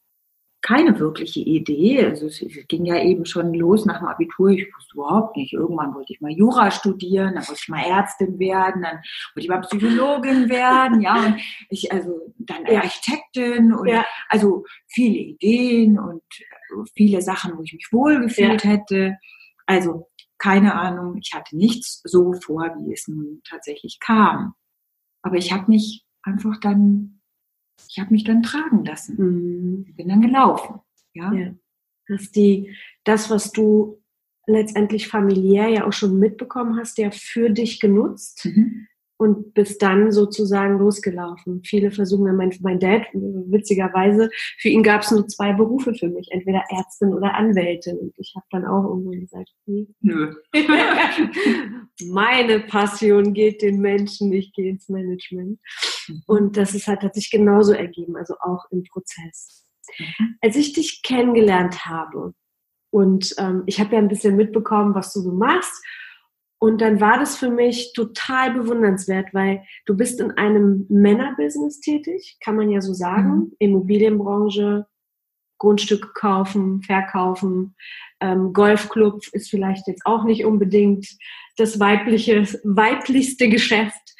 keine 0.66 1.00
wirkliche 1.00 1.42
Idee. 1.42 2.04
Also 2.04 2.26
es 2.26 2.44
ging 2.68 2.86
ja 2.86 3.00
eben 3.00 3.24
schon 3.26 3.54
los 3.54 3.86
nach 3.86 4.00
dem 4.00 4.08
Abitur. 4.08 4.50
Ich 4.50 4.66
wusste 4.76 4.96
überhaupt 4.96 5.38
nicht. 5.38 5.54
Irgendwann 5.54 5.94
wollte 5.94 6.12
ich 6.12 6.22
mal 6.22 6.32
Jura 6.32 6.72
studieren, 6.72 7.36
dann 7.36 7.48
wollte 7.48 7.62
ich 7.62 7.70
mal 7.70 7.86
Ärztin 7.86 8.40
werden, 8.40 8.82
dann 8.82 8.96
wollte 8.96 9.42
ich 9.42 9.48
mal 9.48 9.62
Psychologin 9.62 10.50
werden, 10.50 11.02
ja, 11.02 11.24
und 11.24 11.40
ich, 11.70 11.92
also 11.92 12.34
dann 12.40 12.66
Architektin 12.66 13.74
und 13.74 13.88
ja. 13.88 14.04
also 14.28 14.66
viele 14.88 15.18
Ideen 15.18 16.00
und 16.00 16.24
viele 16.96 17.22
Sachen, 17.22 17.56
wo 17.58 17.62
ich 17.62 17.74
mich 17.74 17.88
wohlgefühlt 17.92 18.64
ja. 18.64 18.72
hätte. 18.72 19.18
Also 19.68 20.10
keine 20.40 20.74
Ahnung, 20.74 21.18
ich 21.22 21.32
hatte 21.36 21.56
nichts 21.56 22.02
so 22.06 22.34
vor, 22.34 22.76
wie 22.80 22.92
es 22.92 23.08
nun 23.08 23.42
tatsächlich 23.48 24.00
kam. 24.00 24.56
Aber 25.22 25.36
ich 25.36 25.54
habe 25.54 25.66
mich 25.68 26.04
einfach 26.24 26.60
dann 26.60 27.15
ich 27.88 28.00
habe 28.00 28.12
mich 28.12 28.24
dann 28.24 28.44
tragen 28.44 28.84
lassen. 28.86 29.16
Mhm. 29.18 29.96
Bin 29.96 30.10
dann 30.10 30.22
gelaufen. 30.22 30.80
Ja. 31.14 31.34
ja. 31.34 31.54
Hast 32.10 32.36
die, 32.36 32.76
das, 33.04 33.30
was 33.30 33.52
du 33.52 34.02
letztendlich 34.48 35.08
familiär 35.08 35.70
ja 35.70 35.88
auch 35.88 35.94
schon 35.94 36.20
mitbekommen 36.20 36.78
hast, 36.78 36.98
ja 36.98 37.10
für 37.12 37.50
dich 37.50 37.80
genutzt. 37.80 38.46
Mhm 38.46 38.88
und 39.18 39.54
bis 39.54 39.78
dann 39.78 40.12
sozusagen 40.12 40.78
losgelaufen. 40.78 41.62
Viele 41.64 41.92
versuchen, 41.92 42.36
mein, 42.36 42.54
mein 42.62 42.80
Dad, 42.80 43.04
witzigerweise, 43.14 44.30
für 44.58 44.70
ihn 44.70 44.84
gab 44.84 45.02
es 45.02 45.12
nur 45.12 45.28
zwei 45.28 45.54
Berufe 45.54 45.94
für 45.94 46.10
mich, 46.10 46.28
entweder 46.32 46.64
Ärztin 46.70 47.14
oder 47.14 47.34
Anwältin. 47.34 47.98
Und 47.98 48.14
ich 48.18 48.34
habe 48.36 48.46
dann 48.52 48.66
auch 48.66 48.84
irgendwann 48.84 49.22
gesagt, 49.22 49.50
nee. 49.66 49.88
nö. 50.02 50.36
Meine 52.10 52.60
Passion 52.62 53.34
geht 53.34 53.62
den 53.62 53.80
Menschen, 53.80 54.34
ich 54.34 54.52
gehe 54.54 54.70
ins 54.70 54.90
Management. 54.90 55.60
Mhm. 56.08 56.24
Und 56.28 56.58
das 56.58 56.74
ist 56.74 56.88
halt, 56.88 57.02
hat 57.02 57.16
sich 57.16 57.30
genauso 57.30 57.74
ergeben, 57.74 58.16
also 58.16 58.36
auch 58.40 58.66
im 58.72 58.84
Prozess. 58.84 59.64
Als 60.42 60.56
ich 60.56 60.74
dich 60.74 61.02
kennengelernt 61.04 61.86
habe 61.86 62.34
und 62.92 63.36
ähm, 63.38 63.64
ich 63.66 63.80
habe 63.80 63.94
ja 63.94 64.00
ein 64.00 64.08
bisschen 64.08 64.36
mitbekommen, 64.36 64.96
was 64.96 65.14
du 65.14 65.22
so 65.22 65.32
machst 65.32 65.84
und 66.60 66.82
dann 66.82 67.00
war 67.00 67.20
das 67.20 67.38
für 67.38 67.50
mich 67.50 67.94
total 67.94 68.54
bewundernswert, 68.54 69.34
weil 69.34 69.64
du 69.86 69.96
bist 69.96 70.20
in 70.20 70.32
einem 70.32 70.86
Männerbusiness 70.90 71.80
tätig, 71.80 72.38
kann 72.44 72.56
man 72.56 72.72
ja 72.72 72.82
so 72.82 72.94
sagen, 72.94 73.36
mhm. 73.36 73.52
Immobilienbranche, 73.60 74.88
Grundstücke 75.60 76.10
kaufen, 76.16 76.82
verkaufen, 76.82 77.76
ähm, 78.20 78.54
Golfclub 78.54 79.22
ist 79.32 79.50
vielleicht 79.50 79.88
jetzt 79.88 80.06
auch 80.06 80.24
nicht 80.24 80.46
unbedingt 80.46 81.08
das 81.58 81.80
weibliche, 81.80 82.44
weiblichste 82.64 83.50
Geschäft. 83.50 84.15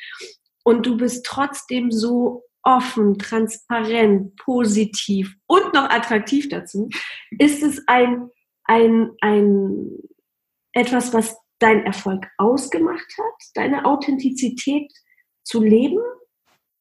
Und 0.66 0.86
du 0.86 0.98
bist 0.98 1.26
trotzdem 1.26 1.92
so 1.92 2.44
offen, 2.64 3.20
transparent, 3.20 4.36
positiv 4.38 5.36
und 5.46 5.74
noch 5.74 5.90
attraktiv 5.90 6.50
dazu. 6.50 6.90
Ist 7.38 7.62
es 7.62 7.84
ein, 7.86 8.30
ein, 8.64 9.12
ein 9.22 9.92
etwas, 10.74 11.14
was 11.14 11.38
dein 11.60 11.86
Erfolg 11.86 12.28
ausgemacht 12.38 13.16
hat, 13.18 13.42
deine 13.54 13.86
Authentizität 13.86 14.92
zu 15.44 15.62
leben? 15.62 16.02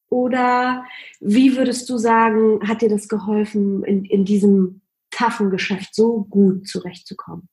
Oder 0.09 0.87
wie 1.21 1.57
würdest 1.57 1.91
du 1.91 1.99
sagen, 1.99 2.67
hat 2.67 2.81
dir 2.81 2.89
das 2.89 3.09
geholfen, 3.09 3.85
in, 3.85 4.07
in 4.07 4.25
diesem 4.25 4.81
taffen 5.11 5.51
Geschäft 5.51 5.95
so 5.95 6.25
gut 6.25 6.67
zurechtzukommen? 6.67 7.49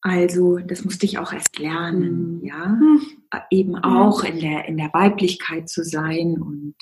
Also, 0.00 0.58
das 0.58 0.84
musste 0.84 1.06
ich 1.06 1.18
auch 1.18 1.32
erst 1.32 1.58
lernen, 1.58 2.38
mhm. 2.38 2.44
ja. 2.44 2.66
Mhm. 2.68 3.21
Eben 3.50 3.76
auch 3.76 4.24
in 4.24 4.40
der, 4.40 4.66
in 4.66 4.76
der 4.76 4.92
Weiblichkeit 4.92 5.68
zu 5.68 5.84
sein 5.84 6.40
und 6.40 6.74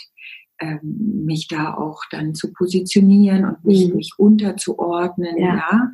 ähm, 0.60 1.24
mich 1.24 1.48
da 1.48 1.74
auch 1.74 2.02
dann 2.10 2.34
zu 2.34 2.52
positionieren 2.52 3.44
und 3.44 3.64
mich, 3.64 3.88
mhm. 3.88 3.96
mich 3.96 4.12
unterzuordnen, 4.18 5.38
ja. 5.38 5.56
ja. 5.56 5.90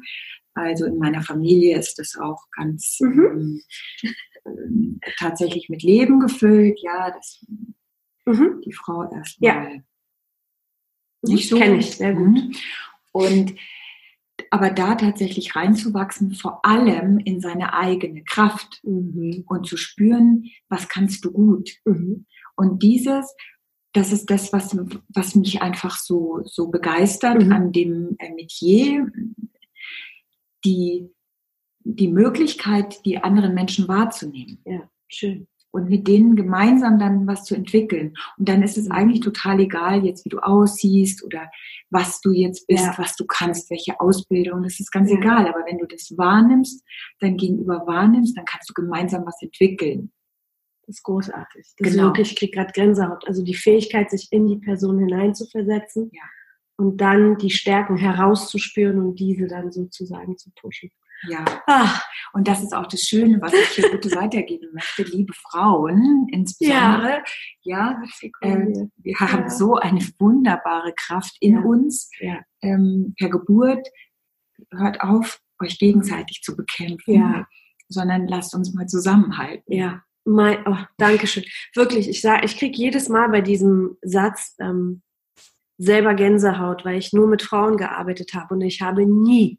Also 0.54 0.86
in 0.86 0.98
meiner 0.98 1.22
Familie 1.22 1.78
ist 1.78 1.98
das 1.98 2.16
auch 2.16 2.42
ganz 2.56 2.98
mhm. 3.00 3.62
ähm, 4.46 5.00
tatsächlich 5.18 5.68
mit 5.68 5.82
Leben 5.82 6.18
gefüllt, 6.18 6.80
ja, 6.82 7.10
dass 7.10 7.44
mhm. 8.24 8.62
die 8.64 8.72
Frau 8.72 9.08
erstmal 9.10 9.74
ja. 9.74 9.82
nicht 11.22 11.48
so. 11.48 11.58
Kenne 11.58 11.78
ich, 11.78 11.96
sehr 11.96 12.14
gut. 12.14 12.34
Mhm. 12.34 12.52
Und 13.12 13.54
aber 14.50 14.70
da 14.70 14.94
tatsächlich 14.94 15.56
reinzuwachsen, 15.56 16.32
vor 16.32 16.64
allem 16.64 17.18
in 17.18 17.40
seine 17.40 17.74
eigene 17.74 18.22
Kraft 18.24 18.80
mhm. 18.82 19.44
und 19.46 19.66
zu 19.66 19.76
spüren, 19.76 20.44
was 20.68 20.88
kannst 20.88 21.24
du 21.24 21.32
gut. 21.32 21.70
Mhm. 21.84 22.26
Und 22.56 22.82
dieses, 22.82 23.34
das 23.92 24.12
ist 24.12 24.30
das, 24.30 24.52
was, 24.52 24.76
was 25.08 25.34
mich 25.34 25.62
einfach 25.62 25.98
so, 25.98 26.40
so 26.44 26.68
begeistert 26.68 27.44
mhm. 27.44 27.52
an 27.52 27.72
dem 27.72 28.16
äh, 28.18 28.32
Metier, 28.32 29.10
die, 30.64 31.08
die 31.84 32.08
Möglichkeit, 32.08 33.04
die 33.04 33.18
anderen 33.18 33.54
Menschen 33.54 33.88
wahrzunehmen. 33.88 34.58
Ja, 34.64 34.90
schön. 35.08 35.46
Und 35.70 35.90
mit 35.90 36.08
denen 36.08 36.36
gemeinsam 36.36 36.98
dann 36.98 37.26
was 37.26 37.44
zu 37.44 37.54
entwickeln. 37.54 38.14
Und 38.38 38.48
dann 38.48 38.62
ist 38.62 38.78
es 38.78 38.90
eigentlich 38.90 39.20
total 39.20 39.60
egal, 39.60 40.04
jetzt 40.06 40.24
wie 40.24 40.30
du 40.30 40.38
aussiehst 40.38 41.22
oder 41.22 41.50
was 41.90 42.20
du 42.22 42.32
jetzt 42.32 42.66
bist, 42.66 42.84
ja. 42.84 42.94
was 42.96 43.14
du 43.16 43.26
kannst, 43.26 43.70
welche 43.70 44.00
Ausbildung, 44.00 44.62
das 44.62 44.80
ist 44.80 44.90
ganz 44.90 45.10
ja. 45.10 45.18
egal. 45.18 45.46
Aber 45.46 45.64
wenn 45.66 45.78
du 45.78 45.86
das 45.86 46.14
wahrnimmst, 46.16 46.82
dein 47.20 47.36
Gegenüber 47.36 47.86
wahrnimmst, 47.86 48.36
dann 48.36 48.46
kannst 48.46 48.70
du 48.70 48.74
gemeinsam 48.74 49.26
was 49.26 49.40
entwickeln. 49.42 50.12
Das 50.86 50.96
ist 50.96 51.02
großartig. 51.02 51.66
Das 51.76 51.90
genau. 51.90 51.90
ist 51.90 52.08
wirklich, 52.08 52.30
ich 52.32 52.38
kriege 52.38 52.52
gerade 52.52 52.72
Gänsehaut. 52.72 53.26
Also 53.26 53.42
die 53.42 53.54
Fähigkeit, 53.54 54.10
sich 54.10 54.28
in 54.30 54.46
die 54.46 54.58
Person 54.58 54.98
hineinzuversetzen. 54.98 56.10
Ja 56.12 56.22
und 56.76 56.98
dann 57.00 57.38
die 57.38 57.50
Stärken 57.50 57.96
herauszuspüren 57.96 58.98
und 58.98 59.18
diese 59.18 59.46
dann 59.46 59.72
sozusagen 59.72 60.36
zu 60.36 60.50
pushen. 60.54 60.90
Ja, 61.28 61.44
Ach. 61.66 62.04
und 62.32 62.46
das 62.46 62.62
ist 62.62 62.74
auch 62.74 62.86
das 62.86 63.02
Schöne, 63.02 63.40
was 63.40 63.52
ich 63.52 63.68
hier 63.68 63.88
bitte 63.92 64.14
weitergeben 64.14 64.68
möchte, 64.72 65.02
liebe 65.02 65.32
Frauen 65.32 66.28
insbesondere. 66.30 67.22
Ja, 67.62 68.00
ja 68.00 68.30
äh, 68.40 68.88
wir 68.96 69.16
haben 69.18 69.44
ja. 69.44 69.50
so 69.50 69.74
eine 69.74 70.00
wunderbare 70.18 70.92
Kraft 70.94 71.36
in 71.40 71.54
ja. 71.54 71.60
uns 71.62 72.10
ähm, 72.62 73.14
per 73.18 73.30
Geburt. 73.30 73.88
Hört 74.70 75.00
auf, 75.00 75.40
euch 75.60 75.78
gegenseitig 75.78 76.42
zu 76.42 76.56
bekämpfen, 76.56 77.46
sondern 77.88 78.26
lasst 78.26 78.54
uns 78.54 78.72
mal 78.74 78.86
zusammenhalten. 78.86 79.72
Ja, 79.72 80.02
mein, 80.24 80.58
oh, 80.66 80.76
Dankeschön. 80.98 81.44
Wirklich, 81.74 82.08
ich 82.08 82.20
sage, 82.20 82.44
ich 82.44 82.58
kriege 82.58 82.76
jedes 82.76 83.08
Mal 83.08 83.28
bei 83.28 83.40
diesem 83.40 83.96
Satz, 84.02 84.56
ähm, 84.58 85.02
selber 85.78 86.14
Gänsehaut, 86.14 86.84
weil 86.84 86.98
ich 86.98 87.12
nur 87.12 87.26
mit 87.28 87.42
Frauen 87.42 87.76
gearbeitet 87.76 88.34
habe 88.34 88.54
und 88.54 88.60
ich 88.62 88.80
habe 88.80 89.06
nie, 89.06 89.58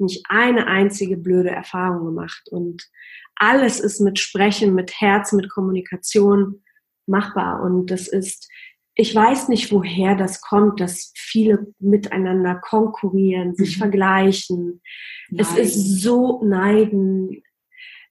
nicht 0.00 0.24
eine 0.28 0.66
einzige 0.66 1.16
blöde 1.16 1.50
Erfahrung 1.50 2.06
gemacht. 2.06 2.48
Und 2.50 2.88
alles 3.36 3.80
ist 3.80 4.00
mit 4.00 4.18
Sprechen, 4.18 4.74
mit 4.74 5.00
Herz, 5.00 5.32
mit 5.32 5.48
Kommunikation 5.48 6.62
machbar. 7.06 7.62
Und 7.62 7.90
das 7.90 8.08
ist, 8.08 8.48
ich 8.94 9.14
weiß 9.14 9.48
nicht, 9.48 9.72
woher 9.72 10.14
das 10.14 10.40
kommt, 10.40 10.80
dass 10.80 11.12
viele 11.16 11.72
miteinander 11.78 12.56
konkurrieren, 12.56 13.54
sich 13.54 13.76
mhm. 13.76 13.80
vergleichen. 13.80 14.82
Neiden. 15.30 15.40
Es 15.40 15.56
ist 15.56 16.00
so 16.02 16.44
neiden. 16.44 17.42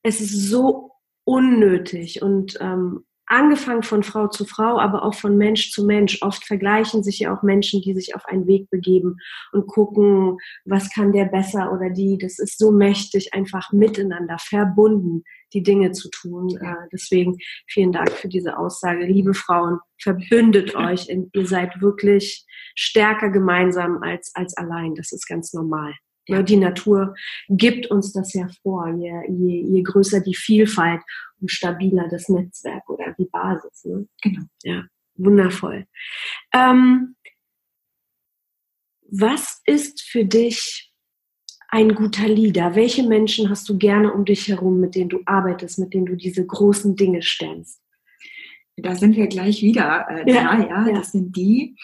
Es 0.03 0.21
ist 0.21 0.49
so 0.49 0.91
unnötig. 1.25 2.21
Und 2.21 2.57
ähm, 2.59 3.05
angefangen 3.29 3.83
von 3.83 4.03
Frau 4.03 4.27
zu 4.27 4.43
Frau, 4.45 4.79
aber 4.79 5.03
auch 5.03 5.13
von 5.13 5.37
Mensch 5.37 5.71
zu 5.71 5.85
Mensch. 5.85 6.21
Oft 6.21 6.45
vergleichen 6.45 7.03
sich 7.03 7.19
ja 7.19 7.35
auch 7.35 7.43
Menschen, 7.43 7.81
die 7.81 7.93
sich 7.93 8.15
auf 8.15 8.25
einen 8.25 8.47
Weg 8.47 8.69
begeben 8.69 9.17
und 9.51 9.67
gucken, 9.67 10.37
was 10.65 10.91
kann 10.93 11.13
der 11.13 11.25
besser 11.25 11.71
oder 11.71 11.89
die. 11.89 12.17
Das 12.17 12.39
ist 12.39 12.57
so 12.57 12.71
mächtig, 12.71 13.33
einfach 13.33 13.71
miteinander 13.71 14.37
verbunden 14.39 15.23
die 15.53 15.63
Dinge 15.63 15.91
zu 15.91 16.09
tun. 16.09 16.55
Äh, 16.57 16.87
deswegen 16.91 17.37
vielen 17.67 17.91
Dank 17.91 18.11
für 18.11 18.27
diese 18.27 18.57
Aussage. 18.57 19.05
Liebe 19.05 19.33
Frauen, 19.33 19.79
verbündet 20.01 20.75
euch. 20.75 21.07
Ihr 21.09 21.47
seid 21.47 21.81
wirklich 21.81 22.45
stärker 22.75 23.29
gemeinsam 23.29 24.01
als, 24.03 24.31
als 24.35 24.55
allein. 24.57 24.95
Das 24.95 25.11
ist 25.11 25.27
ganz 25.27 25.53
normal. 25.53 25.93
Ja, 26.27 26.43
die 26.43 26.57
Natur 26.57 27.15
gibt 27.47 27.87
uns 27.87 28.13
das 28.13 28.33
ja 28.33 28.47
vor. 28.61 28.87
Je, 28.99 29.11
je, 29.29 29.65
je 29.67 29.81
größer 29.81 30.21
die 30.21 30.35
Vielfalt 30.35 31.01
stabiler 31.47 32.07
das 32.09 32.29
Netzwerk 32.29 32.89
oder 32.89 33.13
die 33.17 33.25
Basis. 33.25 33.85
Ne? 33.85 34.07
Genau. 34.21 34.43
Ja, 34.63 34.83
wundervoll. 35.15 35.85
Ähm, 36.53 37.15
was 39.11 39.61
ist 39.65 40.01
für 40.01 40.25
dich 40.25 40.91
ein 41.69 41.95
guter 41.95 42.27
Leader? 42.27 42.75
Welche 42.75 43.03
Menschen 43.03 43.49
hast 43.49 43.67
du 43.69 43.77
gerne 43.77 44.13
um 44.13 44.25
dich 44.25 44.47
herum, 44.47 44.79
mit 44.79 44.95
denen 44.95 45.09
du 45.09 45.21
arbeitest, 45.25 45.79
mit 45.79 45.93
denen 45.93 46.05
du 46.05 46.15
diese 46.15 46.45
großen 46.45 46.95
Dinge 46.95 47.21
stemmst? 47.21 47.81
Da 48.77 48.95
sind 48.95 49.15
wir 49.15 49.27
gleich 49.27 49.61
wieder 49.61 50.07
äh, 50.09 50.31
ja, 50.31 50.57
da, 50.57 50.63
ja. 50.63 50.87
ja. 50.87 50.93
Das 50.93 51.11
sind 51.11 51.35
die, 51.35 51.75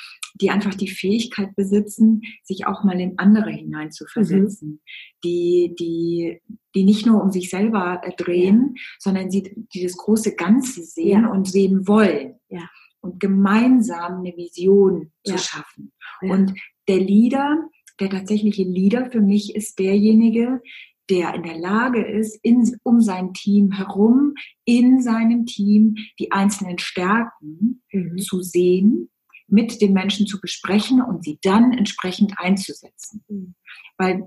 die 0.41 0.51
einfach 0.51 0.75
die 0.75 0.89
Fähigkeit 0.89 1.55
besitzen, 1.55 2.21
sich 2.43 2.67
auch 2.67 2.83
mal 2.83 2.99
in 2.99 3.17
andere 3.17 3.51
hineinzuversetzen, 3.51 4.69
mhm. 4.69 4.79
die, 5.23 5.75
die, 5.79 6.41
die 6.75 6.83
nicht 6.83 7.05
nur 7.05 7.21
um 7.23 7.31
sich 7.31 7.49
selber 7.49 8.01
äh, 8.03 8.11
drehen, 8.15 8.73
ja. 8.75 8.81
sondern 8.99 9.31
sie, 9.31 9.65
die 9.73 9.83
das 9.83 9.97
große 9.97 10.35
Ganze 10.35 10.83
sehen 10.83 11.23
ja. 11.23 11.31
und 11.31 11.47
sehen 11.47 11.87
wollen. 11.87 12.35
Ja. 12.49 12.69
und 13.01 13.19
gemeinsam 13.19 14.19
eine 14.19 14.35
Vision 14.35 15.11
zu 15.23 15.37
schaffen. 15.37 15.91
Und 16.21 16.53
der 16.87 16.99
Leader, 16.99 17.69
der 17.99 18.09
tatsächliche 18.09 18.63
Leader 18.63 19.11
für 19.11 19.21
mich 19.21 19.55
ist 19.55 19.77
derjenige, 19.77 20.61
der 21.09 21.35
in 21.35 21.43
der 21.43 21.57
Lage 21.57 22.03
ist, 22.03 22.39
in, 22.41 22.77
um 22.83 23.01
sein 23.01 23.33
Team 23.33 23.71
herum, 23.71 24.33
in 24.65 25.01
seinem 25.01 25.45
Team 25.45 25.97
die 26.19 26.31
einzelnen 26.31 26.79
Stärken 26.79 27.83
mhm. 27.91 28.17
zu 28.17 28.41
sehen, 28.41 29.09
mit 29.47 29.81
den 29.81 29.93
Menschen 29.93 30.27
zu 30.27 30.39
besprechen 30.39 31.01
und 31.01 31.23
sie 31.23 31.39
dann 31.41 31.73
entsprechend 31.73 32.33
einzusetzen. 32.37 33.23
Mhm. 33.27 33.55
Weil 33.97 34.23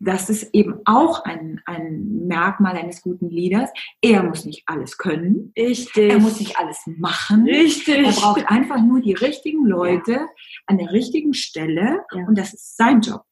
das 0.00 0.28
ist 0.28 0.54
eben 0.54 0.80
auch 0.84 1.24
ein, 1.24 1.62
ein 1.66 2.26
Merkmal 2.26 2.76
eines 2.76 3.00
guten 3.00 3.30
Leaders. 3.30 3.70
Er 4.02 4.22
muss 4.22 4.44
nicht 4.44 4.64
alles 4.66 4.98
können. 4.98 5.52
Richtig. 5.56 6.10
Er 6.10 6.18
muss 6.18 6.40
nicht 6.40 6.58
alles 6.58 6.78
machen. 6.98 7.44
Richtig. 7.46 8.04
Er 8.04 8.12
braucht 8.12 8.50
einfach 8.50 8.82
nur 8.82 9.00
die 9.00 9.14
richtigen 9.14 9.64
Leute 9.64 10.12
ja. 10.12 10.28
an 10.66 10.78
der 10.78 10.92
richtigen 10.92 11.32
Stelle 11.32 12.04
ja. 12.12 12.26
und 12.26 12.36
das 12.36 12.52
ist 12.52 12.76
sein 12.76 13.00
Job. 13.00 13.22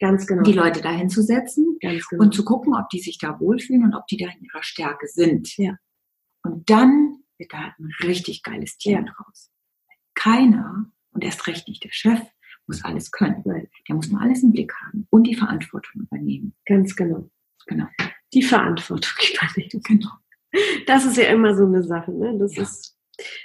Ganz 0.00 0.26
genau. 0.26 0.42
Die 0.42 0.52
Leute 0.52 0.80
dahin 0.80 1.08
zu 1.08 1.22
setzen 1.22 1.76
genau. 1.80 2.02
und 2.18 2.34
zu 2.34 2.44
gucken, 2.44 2.74
ob 2.74 2.88
die 2.90 2.98
sich 2.98 3.18
da 3.18 3.38
wohlfühlen 3.38 3.84
und 3.84 3.94
ob 3.94 4.06
die 4.08 4.16
da 4.16 4.26
in 4.26 4.44
ihrer 4.44 4.62
Stärke 4.62 5.06
sind. 5.06 5.56
Ja. 5.56 5.76
Und 6.42 6.68
dann 6.68 7.18
wird 7.38 7.52
da 7.52 7.72
ein 7.78 7.90
richtig 8.02 8.42
geiles 8.42 8.76
Team 8.78 9.04
ja. 9.06 9.12
draus. 9.12 9.51
Keiner, 10.22 10.86
und 11.12 11.24
erst 11.24 11.46
recht 11.48 11.66
nicht 11.66 11.82
der 11.82 11.90
Chef, 11.92 12.20
muss 12.68 12.84
alles 12.84 13.10
können. 13.10 13.42
Nein. 13.44 13.66
Der 13.88 13.96
muss 13.96 14.08
nur 14.08 14.20
alles 14.20 14.42
im 14.44 14.52
Blick 14.52 14.72
haben 14.74 15.06
und 15.10 15.24
die 15.24 15.34
Verantwortung 15.34 16.02
übernehmen. 16.02 16.54
Ganz 16.64 16.94
genau. 16.94 17.28
Genau. 17.66 17.86
Die 18.32 18.42
Verantwortung 18.42 19.10
übernehmen. 19.34 19.82
Genau. 19.82 20.10
Das 20.86 21.04
ist 21.04 21.16
ja 21.16 21.24
immer 21.24 21.56
so 21.56 21.66
eine 21.66 21.82
Sache. 21.82 22.12
Ne? 22.12 22.36
Das 22.38 22.54
ja. 22.54 22.62
ist, 22.62 22.96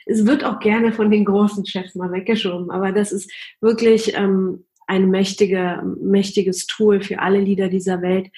es 0.05 0.25
wird 0.27 0.43
auch 0.43 0.59
gerne 0.59 0.91
von 0.91 1.09
den 1.09 1.25
großen 1.25 1.65
Chefs 1.65 1.95
mal 1.95 2.11
weggeschoben, 2.11 2.69
aber 2.69 2.91
das 2.91 3.11
ist 3.11 3.31
wirklich 3.59 4.15
ähm, 4.15 4.65
ein 4.85 5.09
mächtige, 5.09 5.81
mächtiges 5.99 6.67
Tool 6.67 7.01
für 7.01 7.19
alle 7.19 7.39
Lieder 7.39 7.69
dieser 7.69 8.03
Welt. 8.03 8.29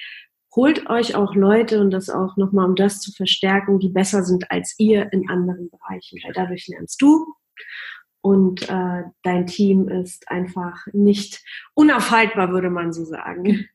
Holt 0.55 0.89
euch 0.89 1.13
auch 1.13 1.35
Leute 1.35 1.81
und 1.81 1.91
das 1.91 2.09
auch 2.09 2.37
nochmal, 2.37 2.69
um 2.69 2.75
das 2.75 3.01
zu 3.01 3.11
verstärken, 3.11 3.79
die 3.79 3.89
besser 3.89 4.23
sind 4.23 4.49
als 4.49 4.75
ihr 4.77 5.11
in 5.11 5.29
anderen 5.29 5.69
Bereichen, 5.69 6.19
weil 6.23 6.33
dadurch 6.33 6.67
lernst 6.67 7.01
du 7.01 7.35
und 8.21 8.69
äh, 8.69 9.03
dein 9.23 9.47
Team 9.47 9.87
ist 9.87 10.29
einfach 10.29 10.87
nicht 10.93 11.43
unaufhaltbar, 11.73 12.51
würde 12.51 12.69
man 12.69 12.91
so 12.93 13.05
sagen. 13.05 13.67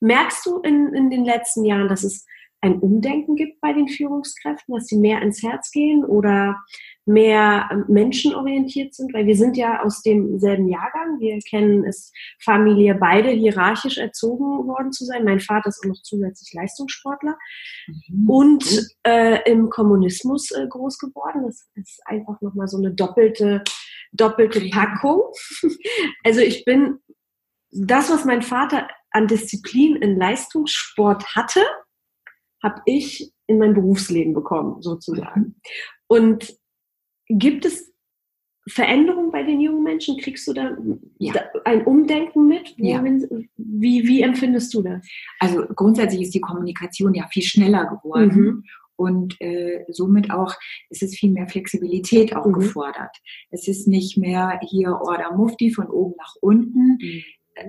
Merkst 0.00 0.44
du 0.46 0.58
in, 0.60 0.94
in 0.94 1.10
den 1.10 1.24
letzten 1.24 1.64
Jahren, 1.64 1.88
dass 1.88 2.04
es 2.04 2.26
ein 2.60 2.78
Umdenken 2.78 3.36
gibt 3.36 3.60
bei 3.60 3.72
den 3.72 3.88
Führungskräften, 3.88 4.74
dass 4.74 4.86
sie 4.86 4.98
mehr 4.98 5.22
ins 5.22 5.42
Herz 5.42 5.70
gehen 5.70 6.04
oder 6.04 6.62
mehr 7.12 7.84
menschenorientiert 7.88 8.94
sind? 8.94 9.12
Weil 9.12 9.26
wir 9.26 9.36
sind 9.36 9.56
ja 9.56 9.82
aus 9.82 10.02
demselben 10.02 10.68
Jahrgang. 10.68 11.18
Wir 11.20 11.38
kennen 11.40 11.84
es 11.84 12.12
Familie, 12.42 12.94
beide 12.94 13.30
hierarchisch 13.30 13.98
erzogen 13.98 14.66
worden 14.66 14.92
zu 14.92 15.04
sein. 15.04 15.24
Mein 15.24 15.40
Vater 15.40 15.68
ist 15.68 15.80
auch 15.84 15.88
noch 15.88 16.02
zusätzlich 16.02 16.52
Leistungssportler 16.54 17.36
mhm. 17.86 18.30
und 18.30 18.86
äh, 19.06 19.50
im 19.50 19.70
Kommunismus 19.70 20.50
äh, 20.50 20.66
groß 20.68 20.98
geworden. 20.98 21.44
Das 21.44 21.68
ist 21.74 22.00
einfach 22.06 22.40
nochmal 22.40 22.68
so 22.68 22.78
eine 22.78 22.92
doppelte 22.92 23.62
doppelte 24.12 24.68
Packung. 24.70 25.22
Also 26.24 26.40
ich 26.40 26.64
bin 26.64 26.98
das, 27.70 28.10
was 28.10 28.24
mein 28.24 28.42
Vater 28.42 28.88
an 29.10 29.26
Disziplin 29.26 29.96
in 29.96 30.16
Leistungssport 30.16 31.34
hatte, 31.34 31.62
habe 32.62 32.82
ich 32.84 33.32
in 33.46 33.58
mein 33.58 33.74
Berufsleben 33.74 34.34
bekommen, 34.34 34.82
sozusagen. 34.82 35.60
Und 36.06 36.56
gibt 37.30 37.64
es 37.64 37.92
Veränderungen 38.68 39.30
bei 39.30 39.42
den 39.42 39.60
jungen 39.60 39.82
Menschen? 39.82 40.18
Kriegst 40.18 40.46
du 40.46 40.52
da 40.52 40.76
ja. 41.18 41.34
ein 41.64 41.84
Umdenken 41.84 42.46
mit? 42.46 42.74
Ja. 42.76 43.02
Wie, 43.56 44.06
wie 44.06 44.22
empfindest 44.22 44.72
du 44.74 44.82
das? 44.82 45.06
Also 45.38 45.64
grundsätzlich 45.74 46.22
ist 46.22 46.34
die 46.34 46.40
Kommunikation 46.40 47.14
ja 47.14 47.26
viel 47.28 47.42
schneller 47.42 47.86
geworden. 47.86 48.34
Mhm. 48.34 48.64
Und 48.96 49.40
äh, 49.40 49.86
somit 49.88 50.30
auch 50.30 50.54
ist 50.90 51.02
es 51.02 51.16
viel 51.16 51.30
mehr 51.30 51.48
Flexibilität 51.48 52.36
auch 52.36 52.46
mhm. 52.46 52.52
gefordert. 52.52 53.16
Es 53.50 53.66
ist 53.66 53.88
nicht 53.88 54.18
mehr 54.18 54.60
hier 54.62 54.90
Order 54.90 55.34
Mufti 55.34 55.72
von 55.72 55.86
oben 55.86 56.16
nach 56.18 56.34
unten, 56.42 56.98
mhm. 57.00 57.22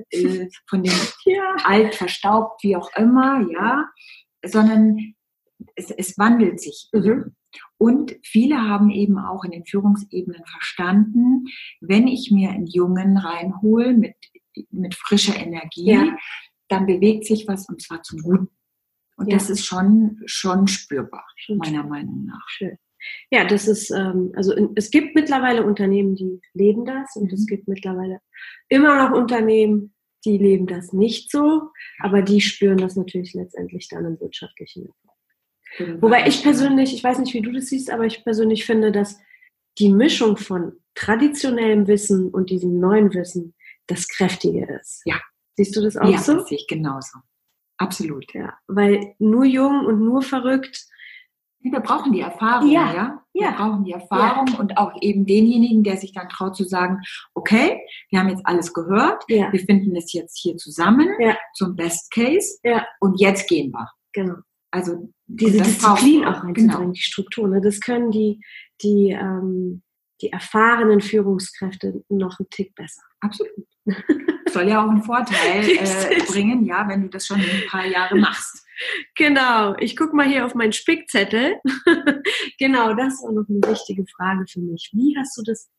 äh, 0.10 0.50
von 0.67 0.84
dem 0.84 0.93
ja. 1.24 1.56
alt 1.63 1.95
verstaubt, 1.95 2.62
wie 2.63 2.76
auch 2.76 2.89
immer, 2.97 3.47
ja, 3.50 3.86
sondern 4.45 5.13
es, 5.76 5.89
es 5.91 6.17
wandelt 6.17 6.60
sich. 6.60 6.89
Mhm. 6.91 7.34
Und 7.77 8.15
viele 8.23 8.61
haben 8.61 8.89
eben 8.89 9.17
auch 9.17 9.43
in 9.43 9.51
den 9.51 9.65
Führungsebenen 9.65 10.45
verstanden, 10.45 11.45
wenn 11.79 12.07
ich 12.07 12.31
mir 12.31 12.51
einen 12.51 12.67
Jungen 12.67 13.17
reinhole 13.17 13.93
mit, 13.93 14.15
mit 14.69 14.95
frischer 14.95 15.35
Energie, 15.35 15.91
ja. 15.91 16.17
dann 16.67 16.85
bewegt 16.85 17.25
sich 17.25 17.47
was 17.47 17.67
und 17.67 17.81
zwar 17.81 18.03
zum 18.03 18.19
Guten. 18.19 18.49
Und 19.17 19.27
ja. 19.27 19.37
das 19.37 19.49
ist 19.49 19.65
schon, 19.65 20.21
schon 20.25 20.67
spürbar, 20.67 21.25
schon 21.35 21.57
meiner 21.57 21.83
Meinung 21.83 22.25
nach. 22.25 22.47
Schön. 22.49 22.77
Ja, 23.31 23.45
das 23.45 23.67
ist, 23.67 23.91
ähm, 23.91 24.31
also 24.35 24.53
in, 24.53 24.71
es 24.75 24.91
gibt 24.91 25.15
mittlerweile 25.15 25.65
Unternehmen, 25.65 26.15
die 26.15 26.39
leben 26.53 26.85
das 26.85 27.15
und 27.15 27.31
es 27.33 27.41
mhm. 27.41 27.45
gibt 27.47 27.67
mittlerweile 27.67 28.19
immer 28.69 29.09
noch 29.09 29.17
Unternehmen, 29.17 29.93
die 30.25 30.37
leben 30.37 30.67
das 30.67 30.93
nicht 30.93 31.31
so, 31.31 31.69
aber 31.99 32.21
die 32.21 32.41
spüren 32.41 32.77
das 32.77 32.95
natürlich 32.95 33.33
letztendlich 33.33 33.87
dann 33.89 34.05
im 34.05 34.19
wirtschaftlichen. 34.19 34.89
Wobei 35.99 36.27
ich 36.27 36.43
persönlich, 36.43 36.93
ich 36.93 37.03
weiß 37.03 37.19
nicht, 37.19 37.34
wie 37.34 37.41
du 37.41 37.51
das 37.51 37.67
siehst, 37.67 37.89
aber 37.89 38.05
ich 38.05 38.23
persönlich 38.23 38.65
finde, 38.65 38.91
dass 38.91 39.19
die 39.77 39.89
Mischung 39.89 40.38
von 40.38 40.73
traditionellem 40.95 41.88
Wissen 41.88 42.29
und 42.29 42.49
diesem 42.49 42.79
neuen 42.79 43.13
Wissen 43.13 43.53
das 43.88 44.07
Kräftige 44.07 44.65
ist. 44.79 45.01
Ja. 45.05 45.15
Siehst 45.55 45.75
du 45.75 45.81
das 45.81 45.97
auch 45.97 46.10
ja, 46.10 46.17
so? 46.17 46.34
Ja, 46.34 46.38
das 46.39 46.49
sehe 46.49 46.57
ich 46.57 46.67
genauso. 46.67 47.19
Absolut. 47.77 48.34
Ja, 48.34 48.53
weil 48.67 49.15
nur 49.19 49.45
jung 49.45 49.86
und 49.86 49.99
nur 49.99 50.21
verrückt. 50.21 50.86
Wir 51.63 51.79
brauchen 51.79 52.12
die 52.12 52.21
Erfahrung, 52.21 52.69
ja. 52.69 52.93
ja? 52.93 53.23
Wir 53.34 53.43
ja. 53.43 53.51
brauchen 53.51 53.84
die 53.84 53.91
Erfahrung 53.91 54.47
ja. 54.47 54.60
und 54.60 54.77
auch 54.77 54.93
eben 55.01 55.25
denjenigen, 55.25 55.84
der 55.84 55.97
sich 55.97 56.12
dann 56.12 56.27
traut 56.27 56.55
zu 56.55 56.63
sagen, 56.63 56.99
okay, 57.36 57.79
wir 58.10 58.19
haben 58.19 58.29
jetzt 58.29 58.45
alles 58.45 58.73
gehört, 58.73 59.23
wir 59.27 59.51
finden 59.60 59.95
es 59.95 60.12
jetzt 60.12 60.39
hier 60.39 60.57
zusammen 60.57 61.07
zum 61.53 61.75
Best 61.75 62.12
Case 62.12 62.60
und 62.99 63.19
jetzt 63.19 63.47
gehen 63.47 63.71
wir. 63.71 63.88
Genau. 64.13 64.36
Also 64.71 65.13
diese 65.27 65.62
Disziplin 65.62 66.25
auch 66.25 66.43
reinzubringen, 66.43 66.69
genau. 66.69 66.91
die 66.91 67.01
Struktur. 67.01 67.47
Ne? 67.47 67.62
Das 67.62 67.79
können 67.81 68.10
die, 68.12 68.41
die, 68.81 69.10
ähm, 69.10 69.84
die 70.21 70.31
erfahrenen 70.31 71.01
Führungskräfte 71.01 72.03
noch 72.10 72.39
einen 72.39 72.49
Tick 72.49 72.73
besser. 72.75 73.01
Absolut. 73.19 73.51
Soll 74.49 74.69
ja 74.69 74.84
auch 74.84 74.89
einen 74.89 75.03
Vorteil 75.03 75.67
äh, 75.69 76.23
bringen, 76.25 76.65
ja, 76.65 76.88
wenn 76.88 77.03
du 77.03 77.10
das 77.10 77.27
schon 77.27 77.39
ein 77.39 77.63
paar 77.69 77.86
Jahre 77.86 78.15
machst. 78.15 78.65
Genau, 79.15 79.75
ich 79.77 79.95
gucke 79.95 80.15
mal 80.15 80.27
hier 80.27 80.45
auf 80.45 80.55
meinen 80.55 80.73
Spickzettel. 80.73 81.57
genau, 82.57 82.93
das 82.93 83.21
war 83.23 83.31
noch 83.31 83.47
eine 83.47 83.62
wichtige 83.71 84.05
Frage 84.07 84.45
für 84.47 84.60
mich. 84.60 84.89
Wie 84.93 85.15
hast 85.17 85.38
du 85.38 85.43
das 85.43 85.69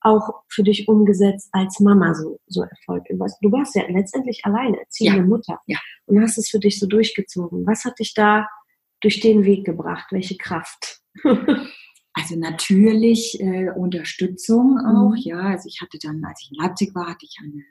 auch 0.00 0.42
für 0.48 0.62
dich 0.62 0.88
umgesetzt 0.88 1.48
als 1.52 1.80
Mama 1.80 2.14
so, 2.14 2.40
so 2.46 2.62
Erfolg? 2.62 3.04
Du 3.40 3.52
warst 3.52 3.74
ja 3.74 3.84
letztendlich 3.88 4.40
alleine, 4.44 4.78
erziehende 4.78 5.20
ja. 5.20 5.26
Mutter 5.26 5.58
ja. 5.66 5.78
und 6.06 6.20
hast 6.20 6.38
es 6.38 6.48
für 6.50 6.58
dich 6.58 6.78
so 6.78 6.86
durchgezogen. 6.86 7.66
Was 7.66 7.84
hat 7.84 7.98
dich 7.98 8.14
da 8.14 8.46
durch 9.00 9.20
den 9.20 9.44
Weg 9.44 9.64
gebracht? 9.64 10.08
Welche 10.10 10.36
Kraft? 10.36 11.00
Also 12.12 12.36
natürlich 12.36 13.40
äh, 13.40 13.70
Unterstützung 13.70 14.78
auch, 14.78 15.10
mhm. 15.10 15.22
ja. 15.22 15.38
Also 15.38 15.68
ich 15.68 15.80
hatte 15.80 15.98
dann, 16.02 16.22
als 16.24 16.42
ich 16.42 16.50
in 16.50 16.62
Leipzig 16.62 16.94
war, 16.94 17.08
hatte 17.08 17.24
ich 17.24 17.36
eine, 17.40 17.62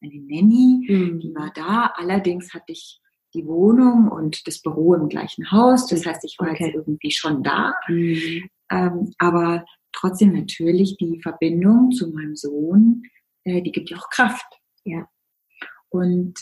eine 0.00 0.22
Nanny, 0.22 0.86
mhm. 0.88 1.20
die 1.20 1.34
war 1.34 1.50
da. 1.54 1.92
Allerdings 1.96 2.54
hatte 2.54 2.72
ich 2.72 3.00
die 3.34 3.46
Wohnung 3.46 4.08
und 4.08 4.46
das 4.46 4.62
Büro 4.62 4.94
im 4.94 5.08
gleichen 5.08 5.50
Haus. 5.50 5.86
Das 5.88 6.06
heißt, 6.06 6.24
ich 6.24 6.36
war 6.38 6.50
okay. 6.50 6.66
jetzt 6.66 6.74
irgendwie 6.76 7.10
schon 7.10 7.42
da. 7.42 7.74
Mhm. 7.88 8.48
Ähm, 8.70 9.12
aber 9.18 9.64
trotzdem 9.94 10.32
natürlich 10.32 10.96
die 10.96 11.20
Verbindung 11.22 11.90
zu 11.92 12.10
meinem 12.10 12.36
Sohn, 12.36 13.02
äh, 13.44 13.62
die 13.62 13.72
gibt 13.72 13.90
ja 13.90 13.96
auch 13.96 14.10
Kraft. 14.10 14.46
Ja. 14.84 15.08
Und 15.88 16.34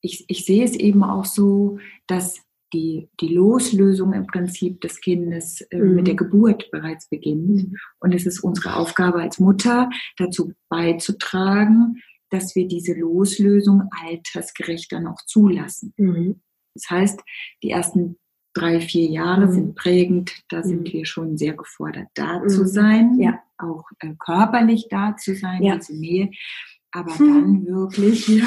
ich, 0.00 0.24
ich 0.28 0.44
sehe 0.44 0.64
es 0.64 0.74
eben 0.76 1.02
auch 1.02 1.24
so, 1.24 1.78
dass 2.06 2.42
die, 2.72 3.08
die 3.20 3.28
Loslösung 3.28 4.12
im 4.12 4.26
Prinzip 4.26 4.80
des 4.80 5.00
Kindes 5.00 5.60
äh, 5.70 5.78
mhm. 5.78 5.94
mit 5.94 6.06
der 6.06 6.14
Geburt 6.14 6.70
bereits 6.70 7.08
beginnt. 7.08 7.48
Mhm. 7.48 7.76
Und 8.00 8.14
es 8.14 8.26
ist 8.26 8.40
unsere 8.40 8.76
Aufgabe 8.76 9.20
als 9.20 9.38
Mutter, 9.38 9.88
dazu 10.16 10.52
beizutragen, 10.68 12.02
dass 12.30 12.56
wir 12.56 12.66
diese 12.66 12.94
Loslösung 12.94 13.88
altersgerecht 13.90 14.90
dann 14.92 15.06
auch 15.06 15.22
zulassen. 15.26 15.94
Mhm. 15.96 16.40
Das 16.74 16.90
heißt, 16.90 17.20
die 17.62 17.70
ersten 17.70 18.18
drei, 18.56 18.80
vier 18.80 19.08
Jahre 19.08 19.46
mhm. 19.46 19.52
sind 19.52 19.74
prägend. 19.74 20.32
Da 20.48 20.62
sind 20.62 20.88
mhm. 20.88 20.92
wir 20.92 21.06
schon 21.06 21.36
sehr 21.36 21.54
gefordert, 21.54 22.08
da 22.14 22.46
zu 22.46 22.62
mhm. 22.62 22.66
sein, 22.66 23.20
ja. 23.20 23.38
auch 23.58 23.84
äh, 24.00 24.14
körperlich 24.18 24.88
da 24.90 25.16
zu 25.16 25.34
sein, 25.34 25.62
ja. 25.62 25.76
diese 25.76 25.96
Nähe. 25.96 26.30
Aber 26.92 27.12
dann 27.18 27.66
wirklich, 27.66 28.26
ja, 28.28 28.46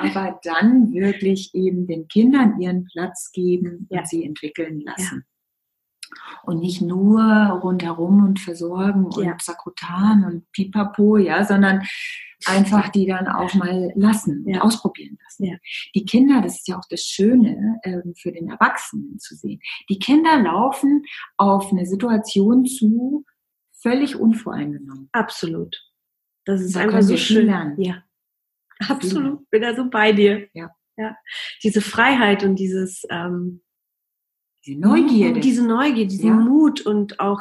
aber 0.00 0.38
dann 0.42 0.92
wirklich 0.92 1.54
eben 1.54 1.86
den 1.86 2.08
Kindern 2.08 2.60
ihren 2.60 2.84
Platz 2.84 3.30
geben 3.32 3.86
ja. 3.90 4.00
und 4.00 4.08
sie 4.08 4.24
entwickeln 4.24 4.80
lassen. 4.80 5.24
Und 6.42 6.60
nicht 6.60 6.82
nur 6.82 7.22
rundherum 7.62 8.24
und 8.24 8.40
versorgen 8.40 9.06
und 9.06 9.24
ja. 9.24 9.36
sakrotan 9.40 10.24
und 10.24 10.50
pipapo, 10.52 11.16
ja, 11.16 11.44
sondern 11.44 11.82
einfach 12.46 12.88
die 12.88 13.06
dann 13.06 13.28
auch 13.28 13.54
mal 13.54 13.92
lassen 13.94 14.44
und 14.44 14.54
ja. 14.54 14.60
ausprobieren 14.62 15.18
lassen. 15.22 15.44
Ja. 15.44 15.56
Die 15.94 16.04
Kinder, 16.04 16.40
das 16.40 16.56
ist 16.56 16.68
ja 16.68 16.78
auch 16.78 16.88
das 16.88 17.02
Schöne 17.02 17.78
äh, 17.82 18.00
für 18.16 18.32
den 18.32 18.48
Erwachsenen 18.48 19.18
zu 19.18 19.34
sehen. 19.34 19.60
Die 19.88 19.98
Kinder 19.98 20.40
laufen 20.40 21.04
auf 21.36 21.70
eine 21.70 21.86
Situation 21.86 22.64
zu, 22.66 23.24
völlig 23.80 24.16
unvoreingenommen. 24.16 25.08
Absolut. 25.12 25.76
Das 26.44 26.60
ist 26.60 26.76
da 26.76 26.80
einfach 26.80 27.02
so 27.02 27.16
schön. 27.16 27.46
Lernen. 27.46 27.80
Ja. 27.80 28.02
Absolut. 28.88 29.48
Bin 29.50 29.62
da 29.62 29.74
so 29.74 29.88
bei 29.90 30.12
dir. 30.12 30.48
Ja. 30.54 30.70
ja. 30.96 31.16
Diese 31.62 31.80
Freiheit 31.80 32.44
und 32.44 32.56
dieses 32.56 33.02
ähm, 33.10 33.62
diese 34.66 34.80
Neugierde. 34.80 35.40
Diese 35.40 35.66
Neugier, 35.66 36.06
diesen 36.06 36.28
ja. 36.28 36.34
Mut 36.34 36.80
und 36.82 37.20
auch 37.20 37.40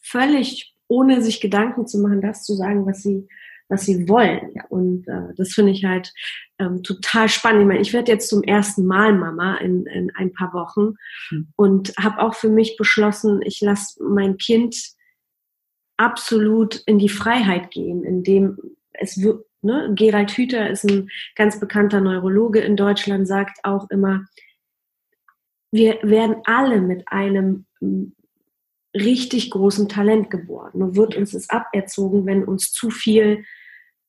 völlig 0.00 0.76
ohne 0.88 1.22
sich 1.22 1.40
Gedanken 1.40 1.86
zu 1.86 1.98
machen, 1.98 2.20
das 2.20 2.44
zu 2.44 2.54
sagen, 2.54 2.86
was 2.86 3.02
sie, 3.02 3.26
was 3.68 3.86
sie 3.86 4.08
wollen. 4.08 4.52
Ja. 4.54 4.64
Und 4.68 5.08
äh, 5.08 5.34
das 5.36 5.52
finde 5.52 5.72
ich 5.72 5.84
halt 5.84 6.12
ähm, 6.58 6.82
total 6.82 7.28
spannend. 7.28 7.62
Ich 7.62 7.68
meine, 7.68 7.80
ich 7.80 7.92
werde 7.94 8.12
jetzt 8.12 8.28
zum 8.28 8.42
ersten 8.42 8.84
Mal 8.84 9.14
Mama 9.14 9.56
in, 9.56 9.86
in 9.86 10.10
ein 10.14 10.32
paar 10.32 10.52
Wochen 10.52 10.94
mhm. 11.30 11.48
und 11.56 11.94
habe 11.98 12.20
auch 12.20 12.34
für 12.34 12.50
mich 12.50 12.76
beschlossen, 12.76 13.40
ich 13.42 13.60
lasse 13.62 14.02
mein 14.04 14.36
Kind 14.36 14.76
absolut 15.96 16.82
in 16.86 16.98
die 16.98 17.08
Freiheit 17.08 17.70
gehen, 17.70 18.04
indem 18.04 18.58
es 18.92 19.22
wird, 19.22 19.46
ne, 19.62 19.92
Gerald 19.94 20.32
Hüther 20.32 20.68
ist 20.68 20.84
ein 20.84 21.08
ganz 21.36 21.58
bekannter 21.58 22.00
Neurologe 22.00 22.60
in 22.60 22.76
Deutschland, 22.76 23.26
sagt 23.26 23.64
auch 23.64 23.88
immer, 23.88 24.26
wir 25.72 25.98
werden 26.02 26.36
alle 26.44 26.80
mit 26.80 27.08
einem 27.08 27.66
richtig 28.94 29.50
großen 29.50 29.88
Talent 29.88 30.30
geboren. 30.30 30.72
Nur 30.74 30.94
wird 30.94 31.16
uns 31.16 31.34
es 31.34 31.48
aberzogen, 31.50 32.26
wenn 32.26 32.44
uns 32.44 32.72
zu 32.72 32.90
viel 32.90 33.44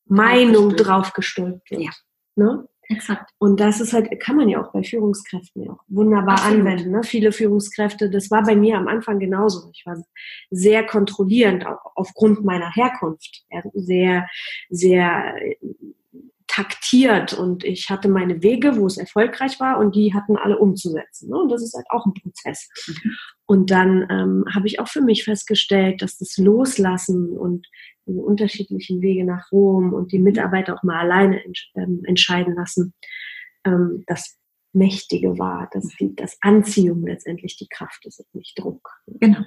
Meinung 0.05 0.75
draufgestülpt 0.75 1.71
wird. 1.71 1.81
Ja. 1.81 1.91
Ne? 2.35 2.67
Exakt. 2.89 3.31
Und 3.37 3.61
das 3.61 3.79
ist 3.79 3.93
halt, 3.93 4.19
kann 4.19 4.35
man 4.35 4.49
ja 4.49 4.61
auch 4.61 4.73
bei 4.73 4.83
Führungskräften 4.83 5.63
ja 5.63 5.71
auch 5.71 5.83
wunderbar 5.87 6.35
Absolut. 6.35 6.59
anwenden. 6.59 6.91
Ne? 6.91 7.03
Viele 7.03 7.31
Führungskräfte, 7.31 8.09
das 8.09 8.29
war 8.29 8.43
bei 8.43 8.57
mir 8.57 8.77
am 8.77 8.89
Anfang 8.89 9.19
genauso. 9.19 9.69
Ich 9.73 9.85
war 9.85 10.03
sehr 10.49 10.85
kontrollierend 10.85 11.65
aufgrund 11.95 12.43
meiner 12.43 12.69
Herkunft. 12.73 13.45
Sehr, 13.73 14.27
sehr 14.69 15.35
taktiert 16.47 17.33
und 17.33 17.63
ich 17.63 17.89
hatte 17.89 18.09
meine 18.09 18.41
Wege, 18.43 18.77
wo 18.77 18.85
es 18.85 18.97
erfolgreich 18.97 19.59
war 19.59 19.79
und 19.79 19.95
die 19.95 20.13
hatten 20.13 20.37
alle 20.37 20.57
umzusetzen. 20.57 21.29
Ne? 21.29 21.37
Und 21.37 21.49
das 21.49 21.63
ist 21.63 21.73
halt 21.73 21.85
auch 21.89 22.05
ein 22.05 22.13
Prozess. 22.13 22.69
Mhm. 22.87 23.11
Und 23.45 23.71
dann 23.71 24.07
ähm, 24.09 24.45
habe 24.53 24.67
ich 24.67 24.79
auch 24.79 24.87
für 24.87 25.01
mich 25.01 25.23
festgestellt, 25.23 26.01
dass 26.01 26.17
das 26.17 26.37
Loslassen 26.37 27.37
und 27.37 27.67
die 28.05 28.19
unterschiedlichen 28.19 29.01
Wege 29.01 29.25
nach 29.25 29.51
Rom 29.51 29.93
und 29.93 30.11
die 30.11 30.19
Mitarbeiter 30.19 30.75
auch 30.75 30.83
mal 30.83 30.99
alleine 30.99 31.43
entsch 31.43 31.71
ähm, 31.75 32.01
entscheiden 32.05 32.55
lassen, 32.55 32.93
ähm, 33.65 34.03
das 34.07 34.37
Mächtige 34.73 35.37
war, 35.37 35.69
dass 35.71 35.87
die, 35.99 36.15
das 36.15 36.37
Anziehung 36.41 37.05
letztendlich 37.05 37.57
die 37.57 37.67
Kraft 37.67 38.05
ist 38.05 38.19
und 38.19 38.35
nicht 38.35 38.57
Druck. 38.59 38.89
Genau. 39.05 39.41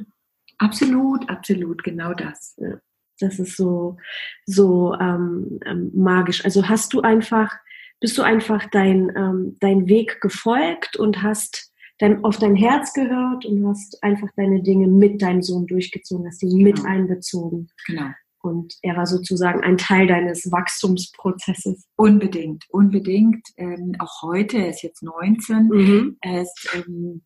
Absolut, 0.59 1.29
absolut, 1.29 1.83
genau 1.83 2.15
das. 2.15 2.57
Ja. 2.59 2.79
Das 3.21 3.39
ist 3.39 3.57
so, 3.57 3.97
so 4.45 4.95
ähm, 4.95 5.61
ähm, 5.65 5.91
magisch. 5.95 6.45
Also 6.45 6.69
hast 6.69 6.93
du 6.93 7.01
einfach, 7.01 7.53
bist 8.01 8.17
du 8.19 8.23
einfach 8.23 8.67
dein, 8.71 9.13
ähm, 9.17 9.57
dein 9.61 9.89
Weg 9.89 10.21
gefolgt 10.21 10.97
und 10.97 11.23
hast 11.23 11.73
dein, 11.99 12.25
auf 12.25 12.39
dein 12.39 12.57
Herz 12.57 12.93
gehört 12.93 13.45
und 13.47 13.67
hast 13.67 14.03
einfach 14.03 14.29
deine 14.37 14.63
Dinge 14.63 14.87
mit 14.87 15.23
deinem 15.23 15.43
Sohn 15.43 15.67
durchgezogen, 15.67 16.27
hast 16.27 16.43
ihn 16.43 16.51
genau. 16.51 16.63
mit 16.65 16.85
einbezogen. 16.85 17.69
Genau. 17.87 18.11
Und 18.43 18.75
er 18.83 18.97
war 18.97 19.07
sozusagen 19.07 19.63
ein 19.63 19.77
Teil 19.77 20.07
deines 20.07 20.51
Wachstumsprozesses. 20.53 21.85
Unbedingt, 21.97 22.65
unbedingt. 22.69 23.45
Ähm, 23.57 23.97
auch 23.99 24.23
heute, 24.23 24.59
er 24.59 24.71
ist 24.71 24.83
jetzt 24.83 25.03
19, 25.03 25.67
mhm. 25.67 26.17
er 26.21 26.43
ist 26.43 26.69
ähm, 26.75 27.23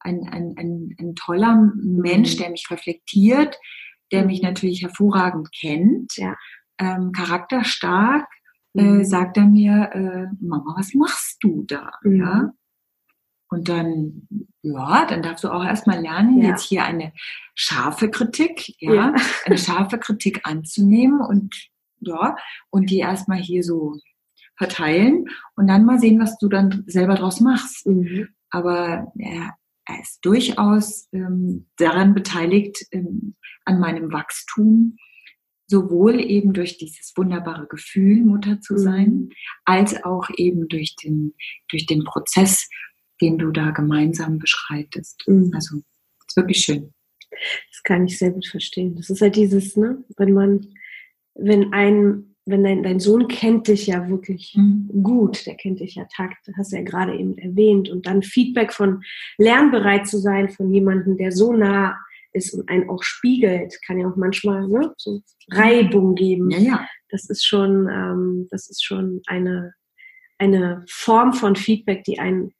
ein, 0.00 0.26
ein, 0.28 0.54
ein, 0.56 0.96
ein 0.98 1.14
toller 1.14 1.72
Mensch, 1.76 2.34
mhm. 2.34 2.38
der 2.38 2.50
mich 2.50 2.70
reflektiert, 2.70 3.58
der 4.12 4.24
mich 4.24 4.42
natürlich 4.42 4.82
hervorragend 4.82 5.48
kennt, 5.52 6.16
ja. 6.16 6.34
ähm, 6.78 7.12
charakterstark, 7.12 8.26
äh, 8.74 8.82
mhm. 8.82 9.00
äh, 9.00 9.04
sagt 9.04 9.36
er 9.36 9.46
mir, 9.46 9.90
äh, 9.92 10.26
Mama, 10.40 10.74
was 10.76 10.94
machst 10.94 11.38
du 11.42 11.64
da? 11.66 11.90
Mhm. 12.02 12.20
Ja? 12.20 12.52
Und 13.48 13.68
dann, 13.68 14.28
ja, 14.62 15.06
dann 15.06 15.22
darfst 15.22 15.44
du 15.44 15.48
auch 15.48 15.64
erstmal 15.64 16.00
lernen, 16.00 16.42
ja. 16.42 16.50
jetzt 16.50 16.64
hier 16.64 16.84
eine 16.84 17.12
scharfe 17.54 18.10
Kritik, 18.10 18.74
ja, 18.80 18.94
ja, 18.94 19.14
eine 19.44 19.58
scharfe 19.58 19.98
Kritik 19.98 20.40
anzunehmen 20.44 21.20
und 21.20 21.54
ja, 22.00 22.36
und 22.70 22.90
die 22.90 22.98
erstmal 22.98 23.38
hier 23.38 23.62
so 23.62 23.96
verteilen 24.56 25.26
und 25.54 25.68
dann 25.68 25.84
mal 25.84 25.98
sehen, 25.98 26.20
was 26.20 26.38
du 26.38 26.48
dann 26.48 26.84
selber 26.86 27.14
draus 27.14 27.40
machst. 27.40 27.86
Mhm. 27.86 28.28
Aber 28.50 29.12
ja, 29.14 29.54
er 29.86 30.00
ist 30.02 30.24
durchaus 30.24 31.08
ähm, 31.12 31.68
daran 31.76 32.14
beteiligt, 32.14 32.84
ähm, 32.90 33.36
an 33.66 33.78
meinem 33.78 34.12
Wachstum, 34.12 34.96
sowohl 35.66 36.20
eben 36.20 36.52
durch 36.52 36.78
dieses 36.78 37.12
wunderbare 37.16 37.66
Gefühl, 37.66 38.24
Mutter 38.24 38.60
zu 38.60 38.74
mhm. 38.74 38.78
sein, 38.78 39.28
als 39.64 40.02
auch 40.04 40.28
eben 40.36 40.68
durch 40.68 40.96
den, 40.96 41.34
durch 41.68 41.86
den 41.86 42.04
Prozess, 42.04 42.68
den 43.20 43.38
du 43.38 43.50
da 43.50 43.70
gemeinsam 43.70 44.38
beschreitest. 44.38 45.24
Mhm. 45.26 45.50
Also, 45.54 45.82
ist 46.26 46.36
wirklich 46.36 46.58
schön. 46.58 46.92
Das 47.70 47.82
kann 47.82 48.06
ich 48.06 48.18
sehr 48.18 48.30
gut 48.30 48.46
verstehen. 48.46 48.96
Das 48.96 49.10
ist 49.10 49.20
halt 49.20 49.36
dieses, 49.36 49.76
ne, 49.76 50.02
wenn 50.16 50.32
man, 50.32 50.74
wenn 51.34 51.72
ein 51.72 52.36
wenn 52.46 52.62
dein, 52.62 52.84
dein 52.84 53.00
Sohn 53.00 53.26
kennt 53.26 53.66
dich 53.66 53.88
ja 53.88 54.08
wirklich 54.08 54.54
mhm. 54.56 54.88
gut, 55.02 55.46
der 55.46 55.56
kennt 55.56 55.80
dich 55.80 55.96
ja 55.96 56.06
takt, 56.14 56.48
hast 56.56 56.72
du 56.72 56.76
ja 56.76 56.82
gerade 56.82 57.18
eben 57.18 57.36
erwähnt, 57.38 57.88
und 57.88 58.06
dann 58.06 58.22
Feedback 58.22 58.72
von 58.72 59.02
lernbereit 59.36 60.06
zu 60.06 60.18
sein 60.18 60.48
von 60.48 60.72
jemandem, 60.72 61.16
der 61.16 61.32
so 61.32 61.52
nah 61.52 61.98
ist 62.36 62.54
und 62.54 62.68
einen 62.68 62.88
auch 62.88 63.02
spiegelt, 63.02 63.78
kann 63.86 63.98
ja 63.98 64.08
auch 64.08 64.16
manchmal 64.16 64.68
ne, 64.68 64.92
so 64.96 65.22
Reibung 65.50 66.14
geben. 66.14 66.50
Ja, 66.50 66.58
ja. 66.58 66.88
Das 67.08 67.28
ist 67.30 67.46
schon, 67.46 67.88
ähm, 67.88 68.48
das 68.50 68.68
ist 68.68 68.84
schon 68.84 69.22
eine, 69.26 69.74
eine 70.38 70.84
Form 70.88 71.32
von 71.32 71.56
Feedback, 71.56 72.04
die 72.04 72.18
einen 72.18 72.52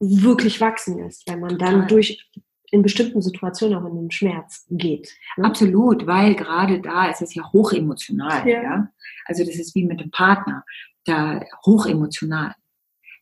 wirklich 0.00 0.60
wachsen 0.60 0.98
lässt, 0.98 1.28
weil 1.28 1.38
man 1.38 1.58
dann 1.58 1.88
durch 1.88 2.30
in 2.70 2.82
bestimmten 2.82 3.22
Situationen 3.22 3.78
auch 3.78 3.88
in 3.88 3.94
den 3.94 4.10
Schmerz 4.10 4.66
geht. 4.70 5.14
Ne? 5.36 5.44
Absolut, 5.44 6.06
weil 6.06 6.34
gerade 6.34 6.80
da 6.80 7.08
ist 7.08 7.22
es 7.22 7.34
ja 7.34 7.50
hochemotional. 7.52 8.46
Ja. 8.46 8.62
ja. 8.62 8.88
Also 9.24 9.44
das 9.44 9.56
ist 9.56 9.74
wie 9.74 9.84
mit 9.84 10.00
dem 10.00 10.10
Partner, 10.10 10.64
da 11.04 11.40
hochemotional. 11.64 12.54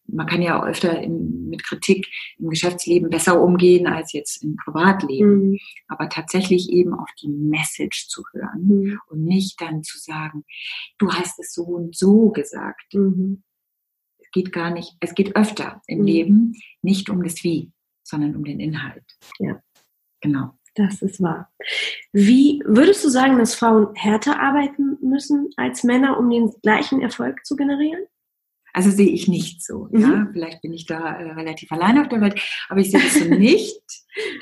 Man 0.07 0.27
kann 0.27 0.43
ja 0.43 0.61
auch 0.61 0.67
öfter 0.67 1.01
in, 1.01 1.49
mit 1.49 1.64
Kritik 1.64 2.07
im 2.38 2.51
Geschäftsleben 2.51 3.11
besser 3.11 3.40
umgehen 3.40 3.87
als 3.87 4.12
jetzt 4.12 4.43
im 4.43 4.57
Privatleben. 4.57 5.51
Mhm. 5.51 5.59
Aber 5.88 6.09
tatsächlich 6.09 6.71
eben 6.71 6.95
auf 6.95 7.09
die 7.21 7.29
Message 7.29 8.09
zu 8.09 8.23
hören 8.33 8.67
mhm. 8.67 9.01
und 9.09 9.25
nicht 9.25 9.61
dann 9.61 9.83
zu 9.83 9.99
sagen, 9.99 10.45
du 10.99 11.11
hast 11.12 11.38
es 11.38 11.53
so 11.53 11.64
und 11.64 11.97
so 11.97 12.31
gesagt. 12.31 12.93
Mhm. 12.93 13.43
Es 14.19 14.31
geht 14.31 14.53
gar 14.53 14.71
nicht, 14.71 14.95
es 15.01 15.14
geht 15.14 15.37
öfter 15.37 15.81
im 15.87 16.01
mhm. 16.01 16.05
Leben 16.05 16.53
nicht 16.83 17.09
um 17.09 17.23
das 17.23 17.43
Wie 17.45 17.73
sondern 18.05 18.37
um 18.37 18.45
den 18.45 18.61
Inhalt. 18.61 19.05
Ja. 19.38 19.61
Genau. 20.21 20.53
Das 20.77 21.03
ist 21.03 21.23
wahr. 21.23 21.53
Wie 22.12 22.61
würdest 22.67 23.05
du 23.05 23.09
sagen, 23.09 23.38
dass 23.38 23.55
Frauen 23.55 23.95
härter 23.95 24.40
arbeiten 24.40 24.99
müssen 25.01 25.51
als 25.57 25.85
Männer, 25.85 26.19
um 26.19 26.29
den 26.31 26.53
gleichen 26.62 27.01
Erfolg 27.01 27.45
zu 27.47 27.55
generieren? 27.55 28.05
Also 28.74 28.90
sehe 28.90 29.08
ich 29.08 29.28
nicht 29.28 29.64
so. 29.64 29.88
Mhm. 29.92 30.00
Ja, 30.00 30.28
vielleicht 30.32 30.60
bin 30.60 30.72
ich 30.72 30.84
da 30.84 31.16
äh, 31.16 31.30
relativ 31.32 31.70
allein 31.70 31.96
auf 31.98 32.08
der 32.08 32.20
Welt, 32.20 32.40
aber 32.68 32.80
ich 32.80 32.90
sehe 32.90 33.00
das 33.00 33.14
so 33.14 33.24
nicht, 33.34 33.80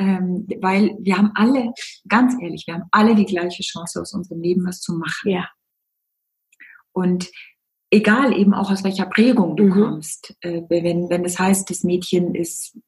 ähm, 0.00 0.48
weil 0.60 0.96
wir 1.00 1.18
haben 1.18 1.32
alle, 1.34 1.72
ganz 2.08 2.34
ehrlich, 2.40 2.64
wir 2.66 2.74
haben 2.74 2.88
alle 2.90 3.14
die 3.14 3.26
gleiche 3.26 3.62
Chance 3.62 4.00
aus 4.00 4.14
unserem 4.14 4.40
Leben 4.40 4.66
was 4.66 4.80
zu 4.80 4.94
machen. 4.94 5.30
Ja. 5.30 5.48
Und 6.92 7.30
egal 7.90 8.36
eben 8.36 8.54
auch 8.54 8.70
aus 8.70 8.84
welcher 8.84 9.06
Prägung 9.06 9.54
du 9.54 9.64
mhm. 9.64 9.70
kommst, 9.72 10.34
äh, 10.40 10.62
wenn 10.68 11.10
wenn 11.10 11.22
das 11.22 11.38
heißt, 11.38 11.68
das 11.68 11.84
Mädchen 11.84 12.34
ist 12.34 12.78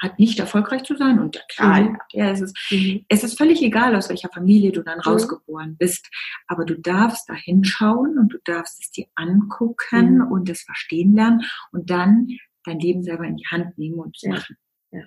hat 0.00 0.18
nicht 0.18 0.38
erfolgreich 0.38 0.84
zu 0.84 0.96
sein 0.96 1.18
und 1.18 1.34
der 1.34 1.44
Kerl, 1.48 1.90
mhm. 1.90 1.98
ja, 2.12 2.30
es 2.30 2.40
ist, 2.40 2.56
mhm. 2.70 3.04
es 3.08 3.24
ist 3.24 3.38
völlig 3.38 3.62
egal, 3.62 3.96
aus 3.96 4.08
welcher 4.08 4.28
Familie 4.28 4.72
du 4.72 4.82
dann 4.82 4.98
mhm. 4.98 5.10
rausgeboren 5.10 5.76
bist, 5.76 6.08
aber 6.46 6.64
du 6.64 6.78
darfst 6.78 7.28
da 7.28 7.34
hinschauen 7.34 8.18
und 8.18 8.32
du 8.32 8.38
darfst 8.44 8.82
es 8.82 8.90
dir 8.90 9.06
angucken 9.14 10.18
mhm. 10.18 10.32
und 10.32 10.48
es 10.48 10.62
verstehen 10.62 11.14
lernen 11.14 11.42
und 11.72 11.90
dann 11.90 12.28
dein 12.64 12.80
Leben 12.80 13.02
selber 13.02 13.24
in 13.24 13.36
die 13.36 13.46
Hand 13.46 13.78
nehmen 13.78 13.98
und 13.98 14.16
ja. 14.20 14.30
machen. 14.30 14.56
Ja. 14.90 15.04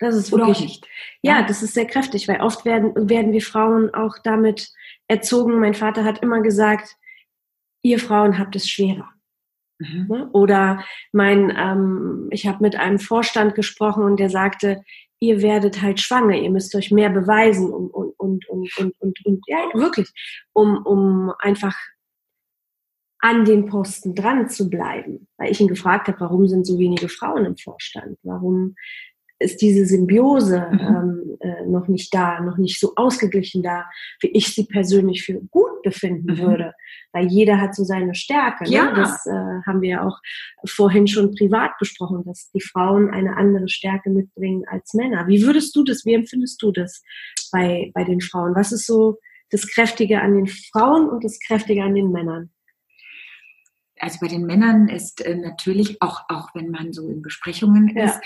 Das 0.00 0.14
ist 0.14 0.32
wirklich, 0.32 0.60
nicht. 0.60 0.86
Ja, 1.22 1.40
ja, 1.40 1.46
das 1.46 1.62
ist 1.62 1.74
sehr 1.74 1.86
kräftig, 1.86 2.28
weil 2.28 2.40
oft 2.40 2.64
werden, 2.64 3.08
werden 3.08 3.32
wir 3.32 3.42
Frauen 3.42 3.94
auch 3.94 4.16
damit 4.22 4.70
erzogen. 5.08 5.60
Mein 5.60 5.74
Vater 5.74 6.04
hat 6.04 6.22
immer 6.22 6.42
gesagt, 6.42 6.96
ihr 7.82 7.98
Frauen 7.98 8.38
habt 8.38 8.56
es 8.56 8.68
schwerer. 8.68 9.08
Mhm. 9.78 10.06
Ne? 10.08 10.30
Oder 10.32 10.84
mein, 11.12 11.54
ähm, 11.56 12.28
ich 12.30 12.46
habe 12.46 12.62
mit 12.62 12.76
einem 12.76 12.98
Vorstand 12.98 13.54
gesprochen 13.54 14.04
und 14.04 14.18
der 14.18 14.30
sagte, 14.30 14.82
ihr 15.20 15.42
werdet 15.42 15.82
halt 15.82 16.00
schwanger, 16.00 16.36
ihr 16.36 16.50
müsst 16.50 16.74
euch 16.74 16.90
mehr 16.90 17.10
beweisen 17.10 17.70
und, 17.70 17.90
und, 17.90 18.18
und, 18.18 18.48
und, 18.48 18.78
und, 18.78 19.00
und, 19.00 19.26
und 19.26 19.40
ja, 19.46 19.58
wirklich, 19.74 20.10
um, 20.52 20.84
um 20.84 21.32
einfach 21.38 21.76
an 23.20 23.44
den 23.44 23.66
Posten 23.66 24.14
dran 24.14 24.48
zu 24.48 24.68
bleiben. 24.68 25.26
Weil 25.36 25.50
ich 25.50 25.60
ihn 25.60 25.68
gefragt 25.68 26.08
habe, 26.08 26.20
warum 26.20 26.46
sind 26.48 26.66
so 26.66 26.78
wenige 26.78 27.08
Frauen 27.08 27.44
im 27.44 27.56
Vorstand? 27.56 28.18
Warum 28.22 28.76
ist 29.38 29.60
diese 29.60 29.84
Symbiose 29.84 30.66
mhm. 30.72 30.80
ähm, 30.80 31.36
äh, 31.40 31.66
noch 31.66 31.88
nicht 31.88 32.14
da, 32.14 32.40
noch 32.40 32.56
nicht 32.56 32.80
so 32.80 32.94
ausgeglichen 32.96 33.62
da, 33.62 33.84
wie 34.20 34.28
ich 34.28 34.54
sie 34.54 34.64
persönlich 34.64 35.24
für 35.24 35.34
gut 35.50 35.82
befinden 35.82 36.32
mhm. 36.32 36.38
würde. 36.38 36.74
Weil 37.12 37.26
jeder 37.26 37.60
hat 37.60 37.74
so 37.74 37.84
seine 37.84 38.14
Stärke. 38.14 38.64
Ne? 38.64 38.70
Ja. 38.70 38.94
Das 38.94 39.26
äh, 39.26 39.30
haben 39.66 39.82
wir 39.82 39.90
ja 39.90 40.06
auch 40.06 40.18
vorhin 40.66 41.06
schon 41.06 41.34
privat 41.34 41.72
besprochen, 41.78 42.24
dass 42.24 42.50
die 42.52 42.62
Frauen 42.62 43.10
eine 43.10 43.36
andere 43.36 43.68
Stärke 43.68 44.10
mitbringen 44.10 44.64
als 44.68 44.94
Männer. 44.94 45.26
Wie 45.26 45.42
würdest 45.42 45.76
du 45.76 45.84
das, 45.84 46.04
wie 46.04 46.14
empfindest 46.14 46.62
du 46.62 46.72
das 46.72 47.02
bei, 47.52 47.90
bei 47.94 48.04
den 48.04 48.20
Frauen? 48.20 48.54
Was 48.54 48.72
ist 48.72 48.86
so 48.86 49.18
das 49.50 49.66
Kräftige 49.66 50.20
an 50.20 50.34
den 50.34 50.46
Frauen 50.46 51.08
und 51.08 51.24
das 51.24 51.38
Kräftige 51.40 51.82
an 51.82 51.94
den 51.94 52.10
Männern? 52.10 52.50
Also 53.98 54.18
bei 54.20 54.28
den 54.28 54.44
Männern 54.44 54.88
ist 54.88 55.24
äh, 55.24 55.36
natürlich 55.36 56.02
auch, 56.02 56.22
auch 56.28 56.54
wenn 56.54 56.70
man 56.70 56.92
so 56.92 57.08
in 57.08 57.22
Besprechungen 57.22 57.96
ja. 57.96 58.04
ist, 58.04 58.20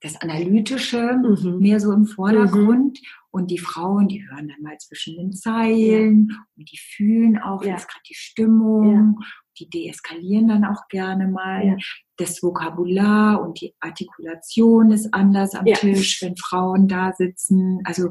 das 0.00 0.20
Analytische 0.20 1.14
mhm. 1.14 1.58
mehr 1.58 1.80
so 1.80 1.92
im 1.92 2.04
Vordergrund 2.06 3.00
mhm. 3.00 3.06
und 3.30 3.50
die 3.50 3.58
Frauen, 3.58 4.08
die 4.08 4.28
hören 4.28 4.48
dann 4.48 4.62
mal 4.62 4.76
zwischen 4.78 5.16
den 5.16 5.32
Zeilen 5.32 6.28
ja. 6.30 6.36
und 6.56 6.70
die 6.70 6.78
fühlen 6.78 7.38
auch 7.38 7.64
ja. 7.64 7.72
jetzt 7.72 7.88
gerade 7.88 8.02
die 8.08 8.14
Stimmung, 8.14 9.18
ja. 9.18 9.26
die 9.58 9.70
deeskalieren 9.70 10.48
dann 10.48 10.64
auch 10.64 10.88
gerne 10.88 11.28
mal. 11.28 11.78
Das 12.16 12.42
Vokabular 12.42 13.40
und 13.40 13.60
die 13.60 13.74
Artikulation 13.80 14.90
ist 14.92 15.12
anders 15.14 15.54
am 15.54 15.64
Tisch, 15.64 16.20
wenn 16.22 16.36
Frauen 16.36 16.86
da 16.86 17.12
sitzen. 17.12 17.80
Also 17.84 18.10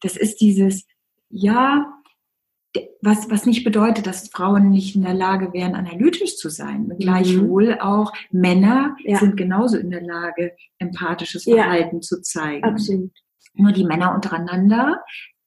das 0.00 0.16
ist 0.16 0.40
dieses, 0.40 0.86
ja, 1.28 1.97
was, 3.00 3.30
was 3.30 3.46
nicht 3.46 3.64
bedeutet, 3.64 4.06
dass 4.06 4.28
Frauen 4.28 4.70
nicht 4.70 4.96
in 4.96 5.02
der 5.02 5.14
Lage 5.14 5.52
wären, 5.52 5.74
analytisch 5.74 6.36
zu 6.36 6.48
sein. 6.48 6.86
Mhm. 6.86 6.98
Gleichwohl 6.98 7.78
auch 7.80 8.12
Männer 8.30 8.96
ja. 9.04 9.18
sind 9.18 9.36
genauso 9.36 9.76
in 9.76 9.90
der 9.90 10.02
Lage, 10.02 10.52
empathisches 10.78 11.44
Verhalten 11.44 11.96
ja. 11.96 12.00
zu 12.00 12.20
zeigen. 12.22 12.64
Absolut. 12.64 13.12
Nur 13.54 13.72
die 13.72 13.84
Männer 13.84 14.14
untereinander 14.14 15.02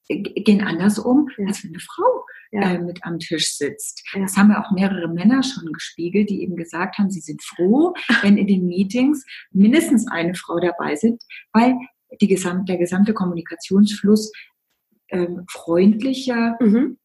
gehen 0.08 0.62
anders 0.62 1.00
um, 1.00 1.30
ja. 1.38 1.48
als 1.48 1.64
wenn 1.64 1.72
eine 1.72 1.80
Frau 1.80 2.26
äh, 2.52 2.78
mit 2.80 3.04
am 3.04 3.20
Tisch 3.20 3.56
sitzt. 3.56 4.04
Das 4.14 4.36
haben 4.36 4.50
ja 4.52 4.62
auch 4.62 4.72
mehrere 4.72 5.08
Männer 5.08 5.42
schon 5.42 5.72
gespiegelt, 5.72 6.30
die 6.30 6.42
eben 6.42 6.58
gesagt 6.58 6.98
haben, 6.98 7.10
sie 7.10 7.22
sind 7.22 7.42
froh, 7.42 7.94
wenn 8.22 8.38
in 8.38 8.48
den 8.48 8.66
Meetings 8.66 9.26
mindestens 9.52 10.08
eine 10.08 10.36
Frau 10.36 10.60
dabei 10.60 10.96
sind, 10.96 11.24
weil 11.54 11.76
die 12.20 12.28
gesamt, 12.28 12.68
der 12.68 12.78
gesamte 12.78 13.14
Kommunikationsfluss 13.14 14.34
ähm, 15.10 15.46
freundlicher, 15.50 16.58
mhm. 16.60 16.98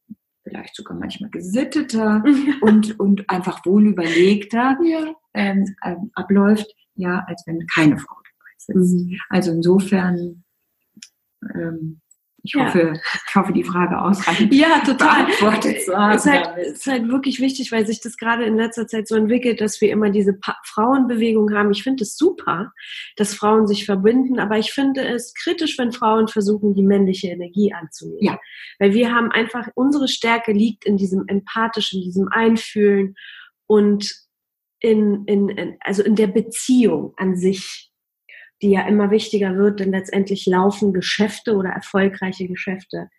Vielleicht 0.47 0.75
sogar 0.75 0.97
manchmal 0.97 1.29
gesitteter 1.29 2.23
und, 2.61 2.99
und 2.99 3.29
einfach 3.29 3.65
wohl 3.65 3.87
überlegter 3.87 4.77
ja. 4.83 5.13
ähm, 5.33 5.75
ähm, 5.83 6.11
abläuft, 6.13 6.67
ja, 6.95 7.23
als 7.27 7.43
wenn 7.45 7.65
keine 7.67 7.97
Frau 7.97 8.15
dabei 8.15 8.51
sitzt. 8.57 8.95
Mhm. 8.95 9.19
Also 9.29 9.51
insofern 9.51 10.43
ähm, 11.53 12.01
ich 12.47 12.53
ja. 12.53 12.65
hoffe, 12.65 12.93
ich 13.27 13.35
hoffe, 13.35 13.51
die 13.51 13.63
Frage 13.63 14.01
ausreichend 14.01 14.53
ja, 14.53 14.79
total. 14.79 15.25
beantwortet 15.25 15.81
zu 15.81 15.95
haben. 15.95 16.15
Es 16.15 16.25
ist, 16.25 16.31
halt, 16.31 16.57
ist 16.57 16.87
halt 16.87 17.09
wirklich 17.09 17.39
wichtig, 17.41 17.71
weil 17.71 17.85
sich 17.85 17.99
das 17.99 18.15
gerade 18.15 18.45
in 18.45 18.55
letzter 18.55 18.87
Zeit 18.87 19.07
so 19.07 19.15
entwickelt, 19.15 19.59
dass 19.59 19.81
wir 19.81 19.91
immer 19.91 20.09
diese 20.09 20.33
pa 20.33 20.55
Frauenbewegung 20.63 21.53
haben. 21.53 21.71
Ich 21.71 21.83
finde 21.83 22.03
es 22.03 22.17
super, 22.17 22.71
dass 23.17 23.33
Frauen 23.33 23.67
sich 23.67 23.85
verbinden, 23.85 24.39
aber 24.39 24.57
ich 24.57 24.71
finde 24.71 25.05
es 25.05 25.33
kritisch, 25.33 25.77
wenn 25.77 25.91
Frauen 25.91 26.27
versuchen, 26.27 26.73
die 26.73 26.83
männliche 26.83 27.27
Energie 27.27 27.73
anzunehmen. 27.73 28.23
Ja. 28.23 28.39
Weil 28.79 28.93
wir 28.93 29.13
haben 29.13 29.31
einfach, 29.31 29.67
unsere 29.75 30.07
Stärke 30.07 30.53
liegt 30.53 30.85
in 30.85 30.95
diesem 30.95 31.25
empathischen, 31.27 32.01
diesem 32.01 32.29
Einfühlen 32.29 33.15
und 33.67 34.09
in, 34.79 35.25
in, 35.25 35.49
in 35.49 35.77
also 35.81 36.03
in 36.03 36.15
der 36.15 36.27
Beziehung 36.27 37.13
an 37.17 37.35
sich 37.35 37.91
die 38.61 38.71
ja 38.71 38.87
immer 38.87 39.11
wichtiger 39.11 39.55
wird, 39.55 39.79
denn 39.79 39.91
letztendlich 39.91 40.45
laufen 40.45 40.93
Geschäfte 40.93 41.55
oder 41.55 41.69
erfolgreiche 41.69 42.47
Geschäfte 42.47 43.09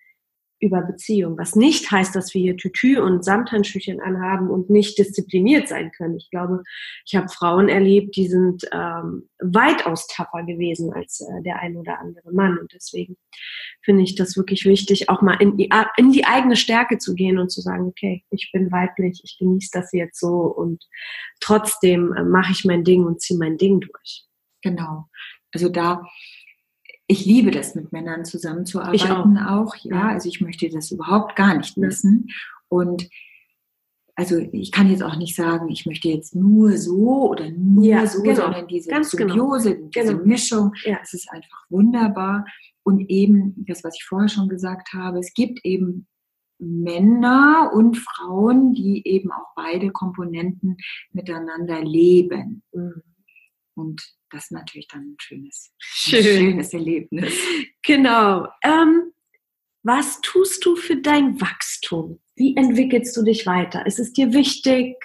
über 0.61 0.83
Beziehung. 0.83 1.39
Was 1.39 1.55
nicht 1.55 1.91
heißt, 1.91 2.15
dass 2.17 2.35
wir 2.35 2.41
hier 2.41 2.57
Tütü 2.57 2.99
und 2.99 3.25
Samthandschüchen 3.25 4.01
anhaben 4.01 4.51
und 4.51 4.71
nicht 4.71 4.99
diszipliniert 4.99 5.69
sein 5.69 5.93
können. 5.97 6.17
Ich 6.17 6.31
glaube, 6.31 6.65
ich 7.07 7.15
habe 7.15 7.29
Frauen 7.29 7.69
erlebt, 7.69 8.17
die 8.17 8.27
sind 8.27 8.65
ähm, 8.73 9.29
weitaus 9.39 10.09
tougher 10.09 10.45
gewesen 10.45 10.93
als 10.93 11.21
äh, 11.21 11.43
der 11.43 11.61
ein 11.61 11.77
oder 11.77 12.01
andere 12.01 12.33
Mann. 12.33 12.59
Und 12.59 12.73
deswegen 12.75 13.17
finde 13.85 14.03
ich 14.03 14.17
das 14.17 14.37
wirklich 14.37 14.65
wichtig, 14.65 15.09
auch 15.09 15.23
mal 15.23 15.41
in 15.41 15.57
die, 15.57 15.71
in 15.97 16.13
die 16.13 16.25
eigene 16.25 16.57
Stärke 16.57 16.99
zu 16.99 17.15
gehen 17.15 17.39
und 17.39 17.51
zu 17.51 17.61
sagen, 17.61 17.87
okay, 17.87 18.25
ich 18.31 18.51
bin 18.53 18.73
weiblich, 18.73 19.21
ich 19.23 19.39
genieße 19.39 19.71
das 19.73 19.93
jetzt 19.93 20.19
so 20.19 20.29
und 20.29 20.85
trotzdem 21.41 22.13
äh, 22.15 22.25
mache 22.25 22.53
ich 22.53 22.65
mein 22.65 22.83
Ding 22.83 23.05
und 23.05 23.21
ziehe 23.21 23.39
mein 23.39 23.59
Ding 23.59 23.81
durch. 23.81 24.28
Genau. 24.63 25.09
Also 25.53 25.69
da, 25.69 26.05
ich 27.07 27.25
liebe 27.25 27.51
das, 27.51 27.75
mit 27.75 27.93
Männern 27.93 28.25
zusammenzuarbeiten 28.25 29.39
auch. 29.39 29.75
auch. 29.75 29.77
ja. 29.77 30.09
Also 30.09 30.29
ich 30.29 30.41
möchte 30.41 30.69
das 30.69 30.91
überhaupt 30.91 31.37
gar 31.37 31.57
nicht 31.57 31.77
missen. 31.77 32.29
Und 32.69 33.09
also 34.19 34.37
ich 34.37 34.73
kann 34.73 34.91
jetzt 34.91 35.03
auch 35.03 35.17
nicht 35.17 35.37
sagen, 35.37 35.69
ich 35.69 35.87
möchte 35.87 36.09
jetzt 36.09 36.35
nur 36.35 36.77
so 36.77 37.31
oder 37.31 37.51
nur 37.51 37.85
ja, 37.85 38.05
so, 38.05 38.21
genau. 38.21 38.43
sondern 38.43 38.67
diese 38.67 38.91
Ganz 38.91 39.13
genau. 39.13 39.35
Symbiose, 39.35 39.77
genau. 39.77 39.91
diese 39.95 40.15
genau. 40.15 40.27
Mischung, 40.27 40.73
ja. 40.85 40.99
das 40.99 41.15
ist 41.15 41.31
einfach 41.31 41.65
wunderbar. 41.69 42.45
Und 42.83 43.09
eben 43.11 43.55
das, 43.69 43.85
was 43.85 43.95
ich 43.95 44.05
vorher 44.05 44.29
schon 44.29 44.49
gesagt 44.49 44.93
habe, 44.93 45.21
es 45.21 45.33
gibt 45.35 45.65
eben 45.65 46.09
Männer 46.59 47.71
und 47.73 47.97
Frauen, 47.97 48.75
die 48.75 49.07
eben 49.07 49.31
auch 49.31 49.55
beide 49.55 49.91
Komponenten 49.93 50.77
miteinander 51.13 51.83
leben. 51.85 52.65
Mhm. 52.73 53.03
Und 53.79 54.03
das 54.31 54.45
ist 54.45 54.53
natürlich 54.53 54.89
dann 54.89 55.13
ein 55.13 55.17
schönes, 55.21 55.73
Schön. 55.79 56.19
ein 56.19 56.25
schönes 56.25 56.75
Erlebnis. 56.75 57.35
Genau. 57.83 58.47
Ähm, 58.63 59.13
was 59.83 60.21
tust 60.21 60.65
du 60.67 60.77
für 60.77 60.97
dein 60.97 61.41
Wachstum? 61.41 62.21
Wie 62.37 62.57
entwickelst 62.57 63.17
du 63.17 63.23
dich 63.23 63.47
weiter? 63.47 63.87
Ist 63.87 63.99
es 63.99 64.13
dir 64.13 64.33
wichtig? 64.33 64.97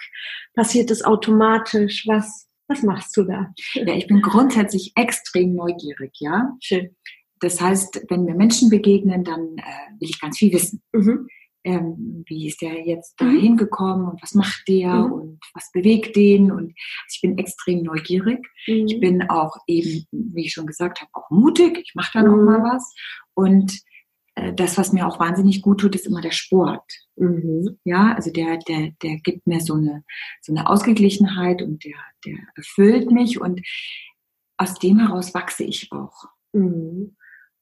Passiert 0.56 0.92
es 0.92 1.04
automatisch? 1.04 2.06
Was, 2.08 2.50
was 2.68 2.84
machst 2.84 3.16
du 3.16 3.24
da? 3.24 3.54
Ja, 3.76 3.96
ich 3.96 4.08
bin 4.08 4.22
grundsätzlich 4.22 4.92
extrem 4.96 5.56
neugierig, 5.56 6.12
ja. 6.20 6.58
Schön. 6.62 6.96
Das 7.40 7.62
heißt, 7.62 8.06
wenn 8.10 8.26
mir 8.26 8.36
Menschen 8.36 8.70
begegnen, 8.70 9.24
dann 9.24 9.58
äh, 9.58 10.00
will 10.00 10.10
ich 10.10 10.20
ganz 10.20 10.38
viel 10.38 10.52
wissen. 10.52 10.82
Mhm 10.92 11.28
ähm, 11.64 12.24
wie 12.28 12.48
ist 12.48 12.62
der 12.62 12.86
jetzt 12.86 13.16
da 13.18 13.26
mhm. 13.26 13.40
hingekommen 13.40 14.08
und 14.08 14.22
was 14.22 14.34
macht 14.34 14.64
der 14.68 14.94
mhm. 14.94 15.12
und 15.14 15.40
was 15.54 15.72
bewegt 15.72 16.16
den 16.16 16.52
und 16.52 16.66
also 16.66 17.14
ich 17.14 17.22
bin 17.22 17.38
extrem 17.38 17.84
neugierig. 17.84 18.46
Mhm. 18.68 18.86
Ich 18.88 19.00
bin 19.00 19.30
auch 19.30 19.56
eben, 19.68 20.06
wie 20.12 20.46
ich 20.46 20.54
schon 20.54 20.68
gesagt 20.68 21.02
habe, 21.02 21.12
auch 21.14 21.30
mutig. 21.30 21.80
Ich 21.84 21.96
mache 21.96 22.20
da 22.20 22.24
mal 22.24 22.60
mhm. 22.60 22.64
was 22.64 22.94
und 23.34 23.82
äh, 24.36 24.54
das, 24.54 24.78
was 24.78 24.92
mir 24.92 25.08
auch 25.08 25.20
wahnsinnig 25.20 25.62
gut 25.62 25.80
tut, 25.80 25.96
ist 25.96 26.08
immer 26.08 26.22
der 26.22 26.32
Sport. 26.32 26.84
Mhm. 27.16 27.80
Ja, 27.84 28.14
also 28.14 28.32
der, 28.32 28.58
der, 28.58 28.92
der 29.02 29.18
gibt 29.18 29.48
mir 29.48 29.62
so 29.62 29.76
eine, 29.76 30.04
so 30.42 30.54
eine 30.54 30.70
Ausgeglichenheit 30.70 31.62
und 31.62 31.84
der, 31.84 31.98
der 32.26 32.38
erfüllt 32.56 33.12
mich 33.12 33.40
und 33.40 33.62
aus 34.58 34.80
dem 34.80 35.00
heraus 35.00 35.34
wachse 35.34 35.64
ich 35.64 35.92
auch. 35.92 36.26
Mhm. 36.54 37.16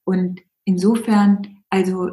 Und 0.03 0.41
insofern, 0.65 1.63
also 1.69 2.11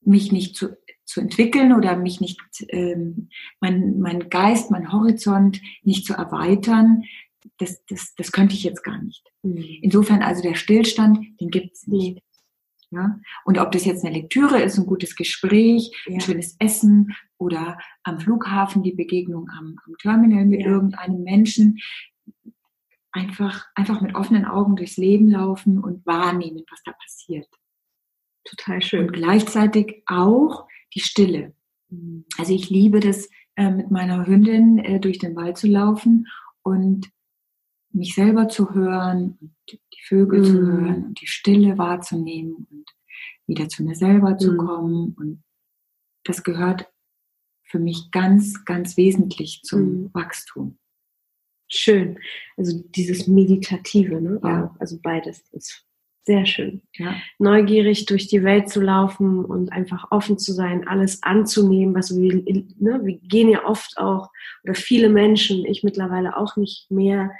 mich 0.00 0.32
nicht 0.32 0.56
zu 0.56 0.76
zu 1.06 1.20
entwickeln 1.20 1.72
oder 1.72 1.96
mich 1.96 2.20
nicht, 2.20 2.40
ähm, 2.68 3.30
mein, 3.60 3.98
mein 4.00 4.28
Geist, 4.28 4.70
mein 4.70 4.92
Horizont 4.92 5.60
nicht 5.82 6.04
zu 6.04 6.14
erweitern, 6.14 7.04
das, 7.58 7.84
das, 7.86 8.14
das 8.16 8.32
könnte 8.32 8.54
ich 8.54 8.64
jetzt 8.64 8.82
gar 8.82 9.00
nicht. 9.00 9.24
Mhm. 9.42 9.64
Insofern 9.82 10.22
also 10.22 10.42
der 10.42 10.56
Stillstand, 10.56 11.18
den 11.40 11.50
gibt's 11.50 11.86
nicht. 11.86 12.22
Ja? 12.90 13.18
Und 13.44 13.58
ob 13.58 13.72
das 13.72 13.84
jetzt 13.84 14.04
eine 14.04 14.14
Lektüre 14.14 14.60
ist, 14.60 14.78
ein 14.78 14.86
gutes 14.86 15.16
Gespräch, 15.16 15.90
ja. 16.06 16.14
ein 16.14 16.20
schönes 16.20 16.56
Essen 16.58 17.14
oder 17.38 17.78
am 18.02 18.20
Flughafen 18.20 18.82
die 18.82 18.94
Begegnung 18.94 19.48
am, 19.50 19.76
am 19.86 19.94
Terminal 20.00 20.44
mit 20.46 20.60
ja. 20.60 20.68
irgendeinem 20.68 21.22
Menschen, 21.22 21.78
einfach, 23.12 23.66
einfach 23.74 24.00
mit 24.00 24.14
offenen 24.14 24.44
Augen 24.44 24.76
durchs 24.76 24.96
Leben 24.96 25.30
laufen 25.30 25.78
und 25.78 26.04
wahrnehmen, 26.04 26.64
was 26.70 26.82
da 26.84 26.92
passiert. 26.92 27.48
Total 28.44 28.82
schön. 28.82 29.06
Und 29.06 29.12
gleichzeitig 29.12 30.02
auch 30.06 30.68
die 30.94 31.00
Stille. 31.00 31.54
Mhm. 31.88 32.24
Also 32.38 32.54
ich 32.54 32.70
liebe 32.70 33.00
das, 33.00 33.28
äh, 33.56 33.70
mit 33.70 33.90
meiner 33.90 34.26
Hündin 34.26 34.78
äh, 34.78 35.00
durch 35.00 35.18
den 35.18 35.36
Wald 35.36 35.56
zu 35.56 35.66
laufen 35.66 36.26
und 36.62 37.10
mich 37.90 38.14
selber 38.14 38.48
zu 38.48 38.74
hören 38.74 39.38
und 39.40 39.56
die 39.70 40.02
Vögel 40.04 40.40
mhm. 40.40 40.44
zu 40.44 40.52
hören 40.52 41.04
und 41.06 41.20
die 41.20 41.26
Stille 41.26 41.78
wahrzunehmen 41.78 42.66
und 42.70 42.84
wieder 43.46 43.68
zu 43.68 43.82
mir 43.82 43.94
selber 43.94 44.36
zu 44.38 44.52
mhm. 44.52 44.58
kommen. 44.58 45.14
Und 45.18 45.44
das 46.24 46.42
gehört 46.42 46.90
für 47.64 47.78
mich 47.78 48.10
ganz, 48.10 48.64
ganz 48.64 48.96
wesentlich 48.96 49.62
zum 49.62 49.80
mhm. 49.80 50.10
Wachstum. 50.12 50.78
Schön. 51.68 52.18
Also 52.56 52.80
dieses 52.94 53.26
Meditative, 53.26 54.20
ne? 54.20 54.40
Ja. 54.42 54.74
Also 54.78 54.98
beides 55.02 55.40
ist 55.50 55.84
sehr 56.26 56.44
schön. 56.44 56.82
Ja. 56.94 57.14
Neugierig 57.38 58.06
durch 58.06 58.26
die 58.26 58.42
Welt 58.42 58.68
zu 58.68 58.80
laufen 58.80 59.44
und 59.44 59.72
einfach 59.72 60.08
offen 60.10 60.38
zu 60.38 60.52
sein, 60.52 60.86
alles 60.88 61.22
anzunehmen, 61.22 61.94
was 61.94 62.14
wir, 62.16 62.42
ne? 62.78 63.00
wir 63.04 63.18
gehen 63.18 63.48
ja 63.48 63.64
oft 63.64 63.96
auch, 63.96 64.30
oder 64.64 64.74
viele 64.74 65.08
Menschen, 65.08 65.64
ich 65.64 65.84
mittlerweile 65.84 66.36
auch 66.36 66.56
nicht 66.56 66.90
mehr, 66.90 67.30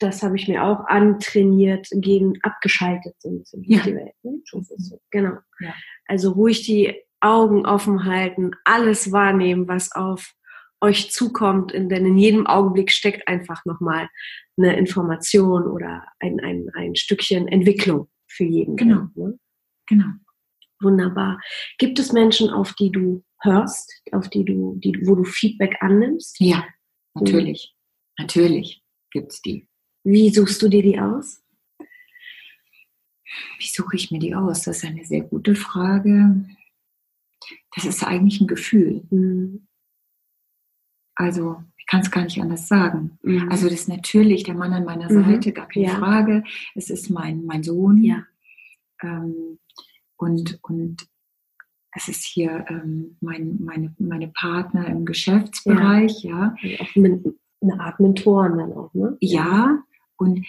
das 0.00 0.24
habe 0.24 0.36
ich 0.36 0.48
mir 0.48 0.64
auch 0.64 0.86
antrainiert, 0.86 1.86
gehen 1.92 2.38
abgeschaltet 2.42 3.14
sind 3.20 3.48
in 3.52 3.62
ja. 3.62 3.82
die 3.84 3.94
Welt. 3.94 4.14
Ne? 4.22 4.40
Genau. 5.10 5.38
Ja. 5.60 5.74
Also 6.06 6.32
ruhig 6.32 6.62
die 6.62 6.94
Augen 7.20 7.64
offen 7.64 8.04
halten, 8.04 8.50
alles 8.64 9.12
wahrnehmen, 9.12 9.68
was 9.68 9.92
auf 9.92 10.34
euch 10.80 11.10
zukommt, 11.12 11.72
denn 11.72 11.90
in 11.90 12.18
jedem 12.18 12.46
Augenblick 12.46 12.90
steckt 12.90 13.28
einfach 13.28 13.64
nochmal 13.64 14.08
eine 14.58 14.76
Information 14.76 15.66
oder 15.66 16.04
ein, 16.18 16.40
ein, 16.40 16.70
ein 16.74 16.96
Stückchen 16.96 17.48
Entwicklung 17.48 18.08
für 18.36 18.44
jeden. 18.44 18.76
Genau. 18.76 19.08
Ne? 19.14 19.38
Genau. 19.86 20.12
Wunderbar. 20.80 21.40
Gibt 21.78 21.98
es 21.98 22.12
Menschen, 22.12 22.50
auf 22.50 22.74
die 22.74 22.90
du 22.90 23.24
hörst, 23.40 23.90
auf 24.12 24.28
die 24.28 24.44
du, 24.44 24.76
die, 24.76 24.98
wo 25.06 25.14
du 25.14 25.24
Feedback 25.24 25.76
annimmst? 25.80 26.38
Ja, 26.40 26.66
natürlich. 27.14 27.74
Mhm. 27.74 28.22
Natürlich 28.22 28.82
gibt's 29.10 29.40
die. 29.42 29.68
Wie 30.04 30.30
suchst 30.30 30.62
du 30.62 30.68
dir 30.68 30.82
die 30.82 30.98
aus? 30.98 31.42
Wie 33.58 33.66
suche 33.66 33.96
ich 33.96 34.10
mir 34.10 34.18
die 34.18 34.34
aus? 34.34 34.62
Das 34.62 34.78
ist 34.78 34.84
eine 34.84 35.04
sehr 35.04 35.22
gute 35.22 35.54
Frage. 35.54 36.46
Das 37.74 37.84
ist 37.84 38.04
eigentlich 38.04 38.40
ein 38.40 38.46
Gefühl. 38.46 39.02
Mhm. 39.10 39.66
Also, 41.16 41.56
ich 41.78 41.86
kann 41.86 42.02
es 42.02 42.10
gar 42.10 42.24
nicht 42.24 42.40
anders 42.40 42.68
sagen. 42.68 43.18
Mhm. 43.22 43.48
Also, 43.50 43.68
das 43.68 43.80
ist 43.80 43.88
natürlich 43.88 44.44
der 44.44 44.54
Mann 44.54 44.72
an 44.72 44.84
meiner 44.84 45.10
mhm. 45.10 45.24
Seite, 45.24 45.52
gar 45.52 45.68
keine 45.68 45.86
ja. 45.86 45.94
Frage. 45.94 46.44
Es 46.74 46.90
ist 46.90 47.10
mein, 47.10 47.44
mein 47.44 47.62
Sohn. 47.62 48.02
Ja. 48.02 48.24
Ähm, 49.02 49.58
und, 50.16 50.58
und 50.62 51.08
es 51.92 52.08
ist 52.08 52.24
hier 52.24 52.66
ähm, 52.68 53.16
mein, 53.20 53.58
meine, 53.62 53.94
meine 53.98 54.28
Partner 54.28 54.86
im 54.86 55.04
Geschäftsbereich, 55.04 56.22
ja. 56.22 56.54
ja. 56.60 56.80
Auch 56.80 56.96
eine 56.96 57.80
Art 57.80 58.00
Mentoren 58.00 58.58
dann 58.58 58.72
auch, 58.72 58.92
ne? 58.92 59.16
Ja, 59.20 59.82
und 60.16 60.46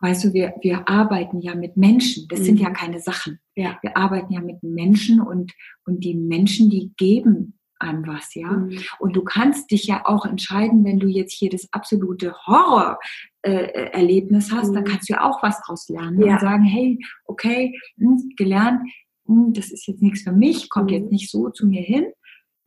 weißt 0.00 0.24
du, 0.24 0.32
wir, 0.32 0.54
wir 0.62 0.88
arbeiten 0.88 1.40
ja 1.40 1.54
mit 1.54 1.76
Menschen. 1.76 2.28
Das 2.28 2.40
mhm. 2.40 2.44
sind 2.44 2.60
ja 2.60 2.70
keine 2.70 3.00
Sachen. 3.00 3.40
Ja. 3.56 3.78
Wir 3.82 3.96
arbeiten 3.96 4.32
ja 4.32 4.40
mit 4.40 4.62
Menschen 4.62 5.20
und, 5.20 5.52
und 5.84 6.04
die 6.04 6.14
Menschen, 6.14 6.70
die 6.70 6.92
geben 6.96 7.57
an 7.78 8.06
was, 8.06 8.34
ja. 8.34 8.48
Mhm. 8.48 8.80
Und 8.98 9.16
du 9.16 9.22
kannst 9.22 9.70
dich 9.70 9.84
ja 9.84 10.04
auch 10.06 10.26
entscheiden, 10.26 10.84
wenn 10.84 10.98
du 10.98 11.06
jetzt 11.06 11.32
hier 11.32 11.50
das 11.50 11.68
absolute 11.72 12.34
Horror-Erlebnis 12.46 14.50
äh, 14.50 14.54
hast, 14.54 14.70
mhm. 14.70 14.74
dann 14.74 14.84
kannst 14.84 15.08
du 15.08 15.14
ja 15.14 15.28
auch 15.28 15.42
was 15.42 15.60
draus 15.62 15.88
lernen 15.88 16.20
ja. 16.20 16.34
und 16.34 16.40
sagen, 16.40 16.64
hey, 16.64 16.98
okay, 17.24 17.78
mh, 17.96 18.08
hm, 18.08 18.32
gelernt, 18.36 18.82
mh, 19.24 19.46
hm, 19.46 19.52
das 19.52 19.70
ist 19.70 19.86
jetzt 19.86 20.02
nichts 20.02 20.22
für 20.22 20.32
mich, 20.32 20.70
kommt 20.70 20.90
mhm. 20.90 20.96
jetzt 20.96 21.12
nicht 21.12 21.30
so 21.30 21.50
zu 21.50 21.66
mir 21.66 21.82
hin. 21.82 22.06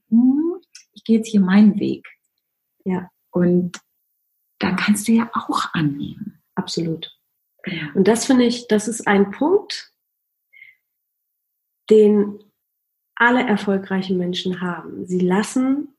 Mh, 0.10 0.22
hm, 0.22 0.62
ich 0.94 1.04
gehe 1.04 1.18
jetzt 1.18 1.30
hier 1.30 1.42
meinen 1.42 1.80
Weg. 1.80 2.08
Ja. 2.86 3.10
Und 3.32 3.80
dann 4.60 4.76
kannst 4.76 5.08
du 5.08 5.14
ja 5.14 5.30
auch 5.34 5.74
annehmen. 5.74 6.42
Absolut. 6.56 7.18
Ja. 7.66 7.92
Und 7.94 8.08
das 8.08 8.26
finde 8.26 8.46
ich, 8.46 8.68
das 8.68 8.88
ist 8.88 9.08
ein 9.08 9.32
Punkt, 9.32 9.94
den 11.90 12.40
alle 13.22 13.48
erfolgreichen 13.48 14.18
Menschen 14.18 14.62
haben. 14.62 15.06
Sie 15.06 15.20
lassen 15.20 15.90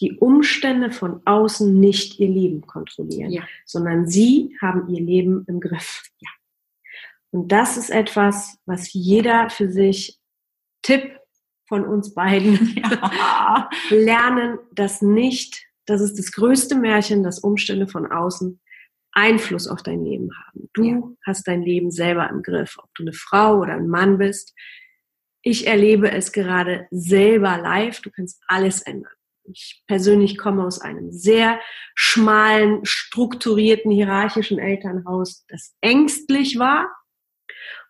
die 0.00 0.16
Umstände 0.18 0.90
von 0.90 1.20
außen 1.26 1.78
nicht 1.78 2.18
ihr 2.18 2.28
Leben 2.28 2.62
kontrollieren, 2.62 3.30
ja. 3.30 3.42
sondern 3.66 4.08
sie 4.08 4.56
haben 4.60 4.88
ihr 4.88 5.00
Leben 5.00 5.44
im 5.46 5.60
Griff. 5.60 6.04
Ja. 6.20 6.30
Und 7.30 7.52
das 7.52 7.76
ist 7.76 7.90
etwas, 7.90 8.58
was 8.64 8.94
jeder 8.94 9.50
für 9.50 9.70
sich, 9.70 10.18
Tipp 10.80 11.18
von 11.68 11.84
uns 11.84 12.14
beiden, 12.14 12.74
ja. 12.82 13.68
lernen, 13.90 14.58
dass 14.72 15.02
nicht, 15.02 15.66
das 15.84 16.00
ist 16.00 16.18
das 16.18 16.32
größte 16.32 16.76
Märchen, 16.76 17.24
dass 17.24 17.40
Umstände 17.40 17.88
von 17.88 18.10
außen 18.10 18.58
Einfluss 19.12 19.68
auf 19.68 19.82
dein 19.82 20.02
Leben 20.02 20.30
haben. 20.46 20.70
Du 20.72 21.16
hast 21.26 21.46
dein 21.46 21.62
Leben 21.62 21.90
selber 21.90 22.28
im 22.30 22.42
Griff, 22.42 22.78
ob 22.82 22.94
du 22.94 23.02
eine 23.02 23.12
Frau 23.12 23.60
oder 23.60 23.74
ein 23.74 23.88
Mann 23.88 24.16
bist. 24.16 24.54
Ich 25.48 25.68
erlebe 25.68 26.10
es 26.10 26.32
gerade 26.32 26.88
selber 26.90 27.56
live. 27.56 28.00
Du 28.00 28.10
kannst 28.10 28.42
alles 28.48 28.82
ändern. 28.82 29.12
Ich 29.44 29.84
persönlich 29.86 30.38
komme 30.38 30.64
aus 30.64 30.80
einem 30.80 31.12
sehr 31.12 31.60
schmalen, 31.94 32.84
strukturierten, 32.84 33.92
hierarchischen 33.92 34.58
Elternhaus, 34.58 35.46
das 35.46 35.76
ängstlich 35.80 36.58
war. 36.58 36.90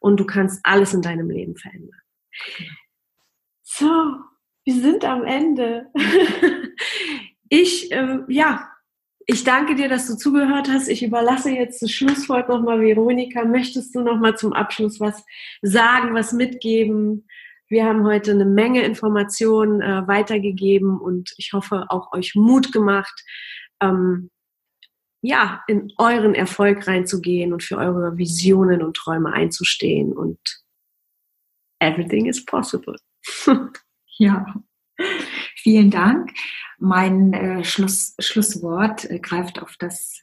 Und 0.00 0.20
du 0.20 0.26
kannst 0.26 0.60
alles 0.66 0.92
in 0.92 1.00
deinem 1.00 1.30
Leben 1.30 1.56
verändern. 1.56 1.98
So, 3.62 4.16
wir 4.66 4.74
sind 4.74 5.06
am 5.06 5.24
Ende. 5.24 5.86
Ich, 7.48 7.92
äh, 7.92 8.18
ja, 8.26 8.75
ich 9.26 9.42
danke 9.42 9.74
dir, 9.74 9.88
dass 9.88 10.06
du 10.06 10.16
zugehört 10.16 10.68
hast. 10.68 10.88
Ich 10.88 11.02
überlasse 11.02 11.50
jetzt 11.50 11.82
das 11.82 11.90
Schlusswort 11.90 12.48
nochmal 12.48 12.80
Veronika. 12.80 13.44
Möchtest 13.44 13.94
du 13.94 14.00
nochmal 14.00 14.36
zum 14.36 14.52
Abschluss 14.52 15.00
was 15.00 15.24
sagen, 15.62 16.14
was 16.14 16.32
mitgeben? 16.32 17.26
Wir 17.68 17.84
haben 17.84 18.04
heute 18.04 18.30
eine 18.30 18.44
Menge 18.44 18.84
Informationen 18.84 19.80
äh, 19.80 20.06
weitergegeben 20.06 21.00
und 21.00 21.34
ich 21.36 21.52
hoffe 21.52 21.86
auch 21.88 22.12
euch 22.12 22.36
Mut 22.36 22.72
gemacht, 22.72 23.24
ähm, 23.80 24.30
ja, 25.22 25.64
in 25.66 25.92
euren 25.98 26.36
Erfolg 26.36 26.86
reinzugehen 26.86 27.52
und 27.52 27.64
für 27.64 27.78
eure 27.78 28.16
Visionen 28.16 28.82
und 28.82 28.96
Träume 28.96 29.32
einzustehen 29.32 30.12
und 30.12 30.38
everything 31.80 32.26
is 32.26 32.44
possible. 32.44 32.96
ja, 34.18 34.54
vielen 35.66 35.90
Dank. 35.90 36.32
Mein 36.78 37.32
äh, 37.32 37.64
Schluss, 37.64 38.14
Schlusswort 38.20 39.10
äh, 39.10 39.18
greift 39.18 39.60
auf 39.60 39.74
das 39.80 40.22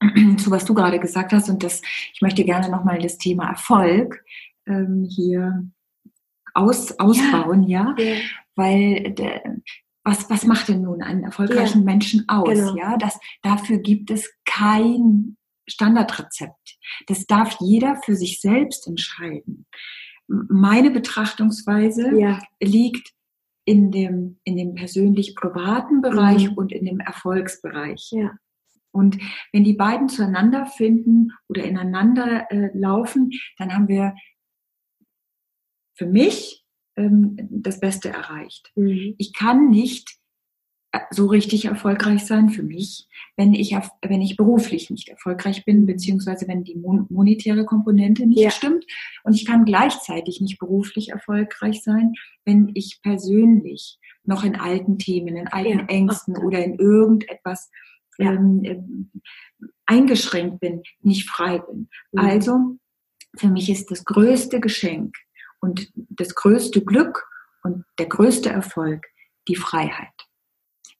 zu, 0.38 0.50
was 0.50 0.64
du 0.64 0.72
gerade 0.72 0.98
gesagt 0.98 1.34
hast 1.34 1.50
und 1.50 1.62
das, 1.62 1.82
ich 2.14 2.22
möchte 2.22 2.44
gerne 2.44 2.70
nochmal 2.70 2.98
das 2.98 3.18
Thema 3.18 3.50
Erfolg 3.50 4.24
ähm, 4.66 5.06
hier 5.06 5.68
aus, 6.54 6.98
ausbauen, 6.98 7.64
ja, 7.64 7.94
ja? 7.98 8.14
weil 8.56 9.12
der, 9.12 9.42
was, 10.02 10.30
was 10.30 10.46
macht 10.46 10.68
denn 10.68 10.80
nun 10.80 11.02
einen 11.02 11.24
erfolgreichen 11.24 11.80
ja. 11.80 11.84
Menschen 11.84 12.26
aus? 12.26 12.48
Genau. 12.48 12.74
Ja, 12.74 12.96
das, 12.96 13.20
dafür 13.42 13.80
gibt 13.80 14.10
es 14.10 14.32
kein 14.46 15.36
Standardrezept. 15.68 16.78
Das 17.06 17.26
darf 17.26 17.58
jeder 17.60 18.00
für 18.02 18.16
sich 18.16 18.40
selbst 18.40 18.86
entscheiden. 18.86 19.66
Meine 20.26 20.90
Betrachtungsweise 20.90 22.18
ja. 22.18 22.38
liegt 22.62 23.12
in 23.64 23.90
dem, 23.90 24.40
in 24.44 24.56
dem 24.56 24.74
persönlich-privaten 24.74 26.00
Bereich 26.00 26.50
mhm. 26.50 26.56
und 26.56 26.72
in 26.72 26.84
dem 26.84 27.00
Erfolgsbereich. 27.00 28.10
Ja. 28.12 28.32
Und 28.92 29.18
wenn 29.52 29.64
die 29.64 29.74
beiden 29.74 30.08
zueinander 30.08 30.66
finden 30.66 31.32
oder 31.48 31.64
ineinander 31.64 32.50
äh, 32.50 32.70
laufen, 32.76 33.30
dann 33.58 33.72
haben 33.72 33.88
wir 33.88 34.14
für 35.96 36.06
mich 36.06 36.64
ähm, 36.96 37.36
das 37.50 37.80
Beste 37.80 38.08
erreicht. 38.08 38.72
Mhm. 38.74 39.14
Ich 39.18 39.32
kann 39.32 39.68
nicht 39.68 40.19
so 41.10 41.26
richtig 41.26 41.66
erfolgreich 41.66 42.26
sein 42.26 42.50
für 42.50 42.62
mich, 42.62 43.08
wenn 43.36 43.54
ich, 43.54 43.76
wenn 44.02 44.22
ich 44.22 44.36
beruflich 44.36 44.90
nicht 44.90 45.08
erfolgreich 45.08 45.64
bin, 45.64 45.86
beziehungsweise 45.86 46.48
wenn 46.48 46.64
die 46.64 46.76
monetäre 46.76 47.64
Komponente 47.64 48.26
nicht 48.26 48.40
ja. 48.40 48.50
stimmt. 48.50 48.84
Und 49.22 49.34
ich 49.34 49.44
kann 49.44 49.64
gleichzeitig 49.64 50.40
nicht 50.40 50.58
beruflich 50.58 51.10
erfolgreich 51.10 51.82
sein, 51.82 52.14
wenn 52.44 52.70
ich 52.74 53.00
persönlich 53.02 53.98
noch 54.24 54.42
in 54.42 54.56
alten 54.56 54.98
Themen, 54.98 55.36
in 55.36 55.48
alten 55.48 55.78
ja. 55.80 55.86
Ängsten 55.86 56.36
okay. 56.36 56.46
oder 56.46 56.64
in 56.64 56.74
irgendetwas 56.78 57.70
ja. 58.18 58.32
ähm, 58.32 58.64
äh, 58.64 59.66
eingeschränkt 59.86 60.60
bin, 60.60 60.82
nicht 61.02 61.28
frei 61.28 61.58
bin. 61.58 61.88
Mhm. 62.12 62.18
Also, 62.18 62.58
für 63.36 63.48
mich 63.48 63.70
ist 63.70 63.90
das 63.92 64.04
größte 64.04 64.60
Geschenk, 64.60 65.14
und 65.60 65.92
das 65.94 66.34
größte 66.34 66.82
Glück 66.82 67.26
und 67.62 67.84
der 67.98 68.06
größte 68.06 68.48
Erfolg 68.48 69.06
die 69.48 69.56
Freiheit. 69.56 70.08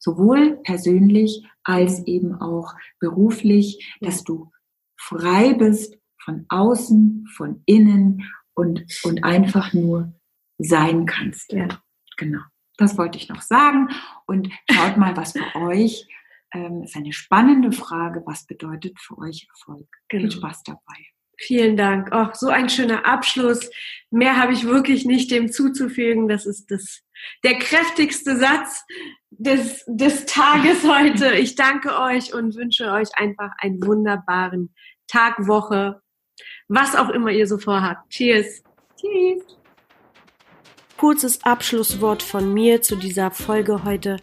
Sowohl 0.02 0.58
persönlich 0.64 1.46
als 1.62 2.06
eben 2.06 2.34
auch 2.34 2.74
beruflich, 2.98 3.96
dass 4.00 4.24
du 4.24 4.50
frei 4.98 5.54
bist 5.54 5.98
von 6.22 6.46
außen, 6.48 7.26
von 7.36 7.62
innen 7.66 8.24
und, 8.54 8.84
und 9.04 9.24
einfach 9.24 9.72
nur 9.72 10.12
sein 10.58 11.06
kannst. 11.06 11.52
Ja. 11.52 11.68
Genau. 12.16 12.40
Das 12.76 12.96
wollte 12.96 13.18
ich 13.18 13.28
noch 13.28 13.42
sagen. 13.42 13.88
Und 14.26 14.50
schaut 14.70 14.96
mal, 14.96 15.16
was 15.16 15.32
für 15.32 15.54
euch 15.54 16.08
ähm, 16.52 16.82
ist 16.82 16.96
eine 16.96 17.12
spannende 17.12 17.72
Frage. 17.72 18.22
Was 18.26 18.46
bedeutet 18.46 18.98
für 18.98 19.18
euch 19.18 19.46
Erfolg? 19.50 19.86
Genau. 20.08 20.22
Viel 20.22 20.30
Spaß 20.32 20.62
dabei. 20.64 21.06
Vielen 21.42 21.78
Dank. 21.78 22.12
Auch 22.12 22.34
so 22.34 22.48
ein 22.48 22.68
schöner 22.68 23.06
Abschluss. 23.06 23.70
Mehr 24.10 24.36
habe 24.36 24.52
ich 24.52 24.66
wirklich 24.66 25.06
nicht 25.06 25.30
dem 25.30 25.50
zuzufügen. 25.50 26.28
Das 26.28 26.44
ist 26.44 26.70
das, 26.70 27.00
der 27.44 27.58
kräftigste 27.58 28.36
Satz 28.36 28.84
des, 29.30 29.82
des 29.86 30.26
Tages 30.26 30.84
heute. 30.84 31.34
Ich 31.36 31.54
danke 31.54 31.98
euch 31.98 32.34
und 32.34 32.56
wünsche 32.56 32.92
euch 32.92 33.08
einfach 33.14 33.52
einen 33.58 33.82
wunderbaren 33.82 34.74
Tag, 35.08 35.46
Woche, 35.46 36.02
was 36.68 36.94
auch 36.94 37.08
immer 37.08 37.30
ihr 37.30 37.46
so 37.46 37.56
vorhabt. 37.56 38.10
Cheers. 38.10 38.62
Cheers. 39.00 39.42
Kurzes 40.98 41.42
Abschlusswort 41.42 42.22
von 42.22 42.52
mir 42.52 42.82
zu 42.82 42.96
dieser 42.96 43.30
Folge 43.30 43.84
heute. 43.84 44.18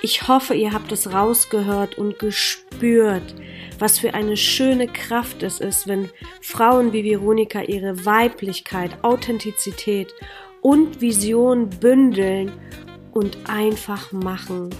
Ich 0.00 0.26
hoffe, 0.26 0.54
ihr 0.54 0.72
habt 0.72 0.90
es 0.90 1.12
rausgehört 1.12 1.98
und 1.98 2.18
gespürt, 2.18 3.34
was 3.82 3.98
für 3.98 4.14
eine 4.14 4.36
schöne 4.36 4.86
Kraft 4.86 5.42
es 5.42 5.58
ist, 5.58 5.88
wenn 5.88 6.08
Frauen 6.40 6.92
wie 6.92 7.02
Veronika 7.02 7.62
ihre 7.62 8.06
Weiblichkeit, 8.06 8.92
Authentizität 9.02 10.14
und 10.60 11.00
Vision 11.00 11.68
bündeln 11.68 12.52
und 13.10 13.36
einfach 13.48 14.12
machen. 14.12 14.70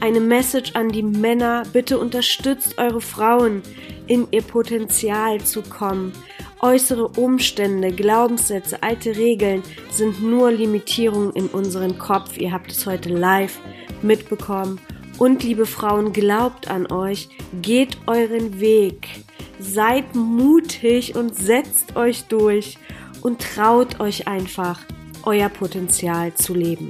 Eine 0.00 0.18
Message 0.18 0.72
an 0.74 0.88
die 0.88 1.04
Männer, 1.04 1.62
bitte 1.72 1.96
unterstützt 2.00 2.76
eure 2.78 3.00
Frauen 3.00 3.62
in 4.08 4.26
ihr 4.32 4.42
Potenzial 4.42 5.40
zu 5.40 5.62
kommen. 5.62 6.12
Äußere 6.60 7.06
Umstände, 7.06 7.92
Glaubenssätze, 7.92 8.82
alte 8.82 9.16
Regeln 9.16 9.62
sind 9.92 10.24
nur 10.24 10.50
Limitierungen 10.50 11.32
in 11.34 11.46
unserem 11.46 11.98
Kopf. 11.98 12.36
Ihr 12.36 12.50
habt 12.50 12.72
es 12.72 12.84
heute 12.84 13.10
live 13.10 13.60
mitbekommen. 14.02 14.80
Und 15.20 15.42
liebe 15.42 15.66
Frauen, 15.66 16.14
glaubt 16.14 16.70
an 16.70 16.90
euch, 16.90 17.28
geht 17.60 17.98
euren 18.06 18.58
Weg, 18.58 19.06
seid 19.58 20.14
mutig 20.14 21.14
und 21.14 21.36
setzt 21.36 21.94
euch 21.94 22.24
durch 22.24 22.78
und 23.20 23.38
traut 23.42 24.00
euch 24.00 24.26
einfach, 24.26 24.80
euer 25.24 25.50
Potenzial 25.50 26.32
zu 26.32 26.54
leben. 26.54 26.88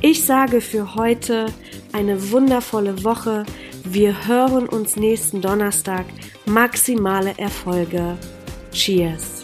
Ich 0.00 0.24
sage 0.24 0.62
für 0.62 0.94
heute 0.94 1.52
eine 1.92 2.30
wundervolle 2.30 3.04
Woche. 3.04 3.44
Wir 3.84 4.26
hören 4.26 4.66
uns 4.66 4.96
nächsten 4.96 5.42
Donnerstag. 5.42 6.06
Maximale 6.46 7.34
Erfolge. 7.36 8.16
Cheers. 8.72 9.37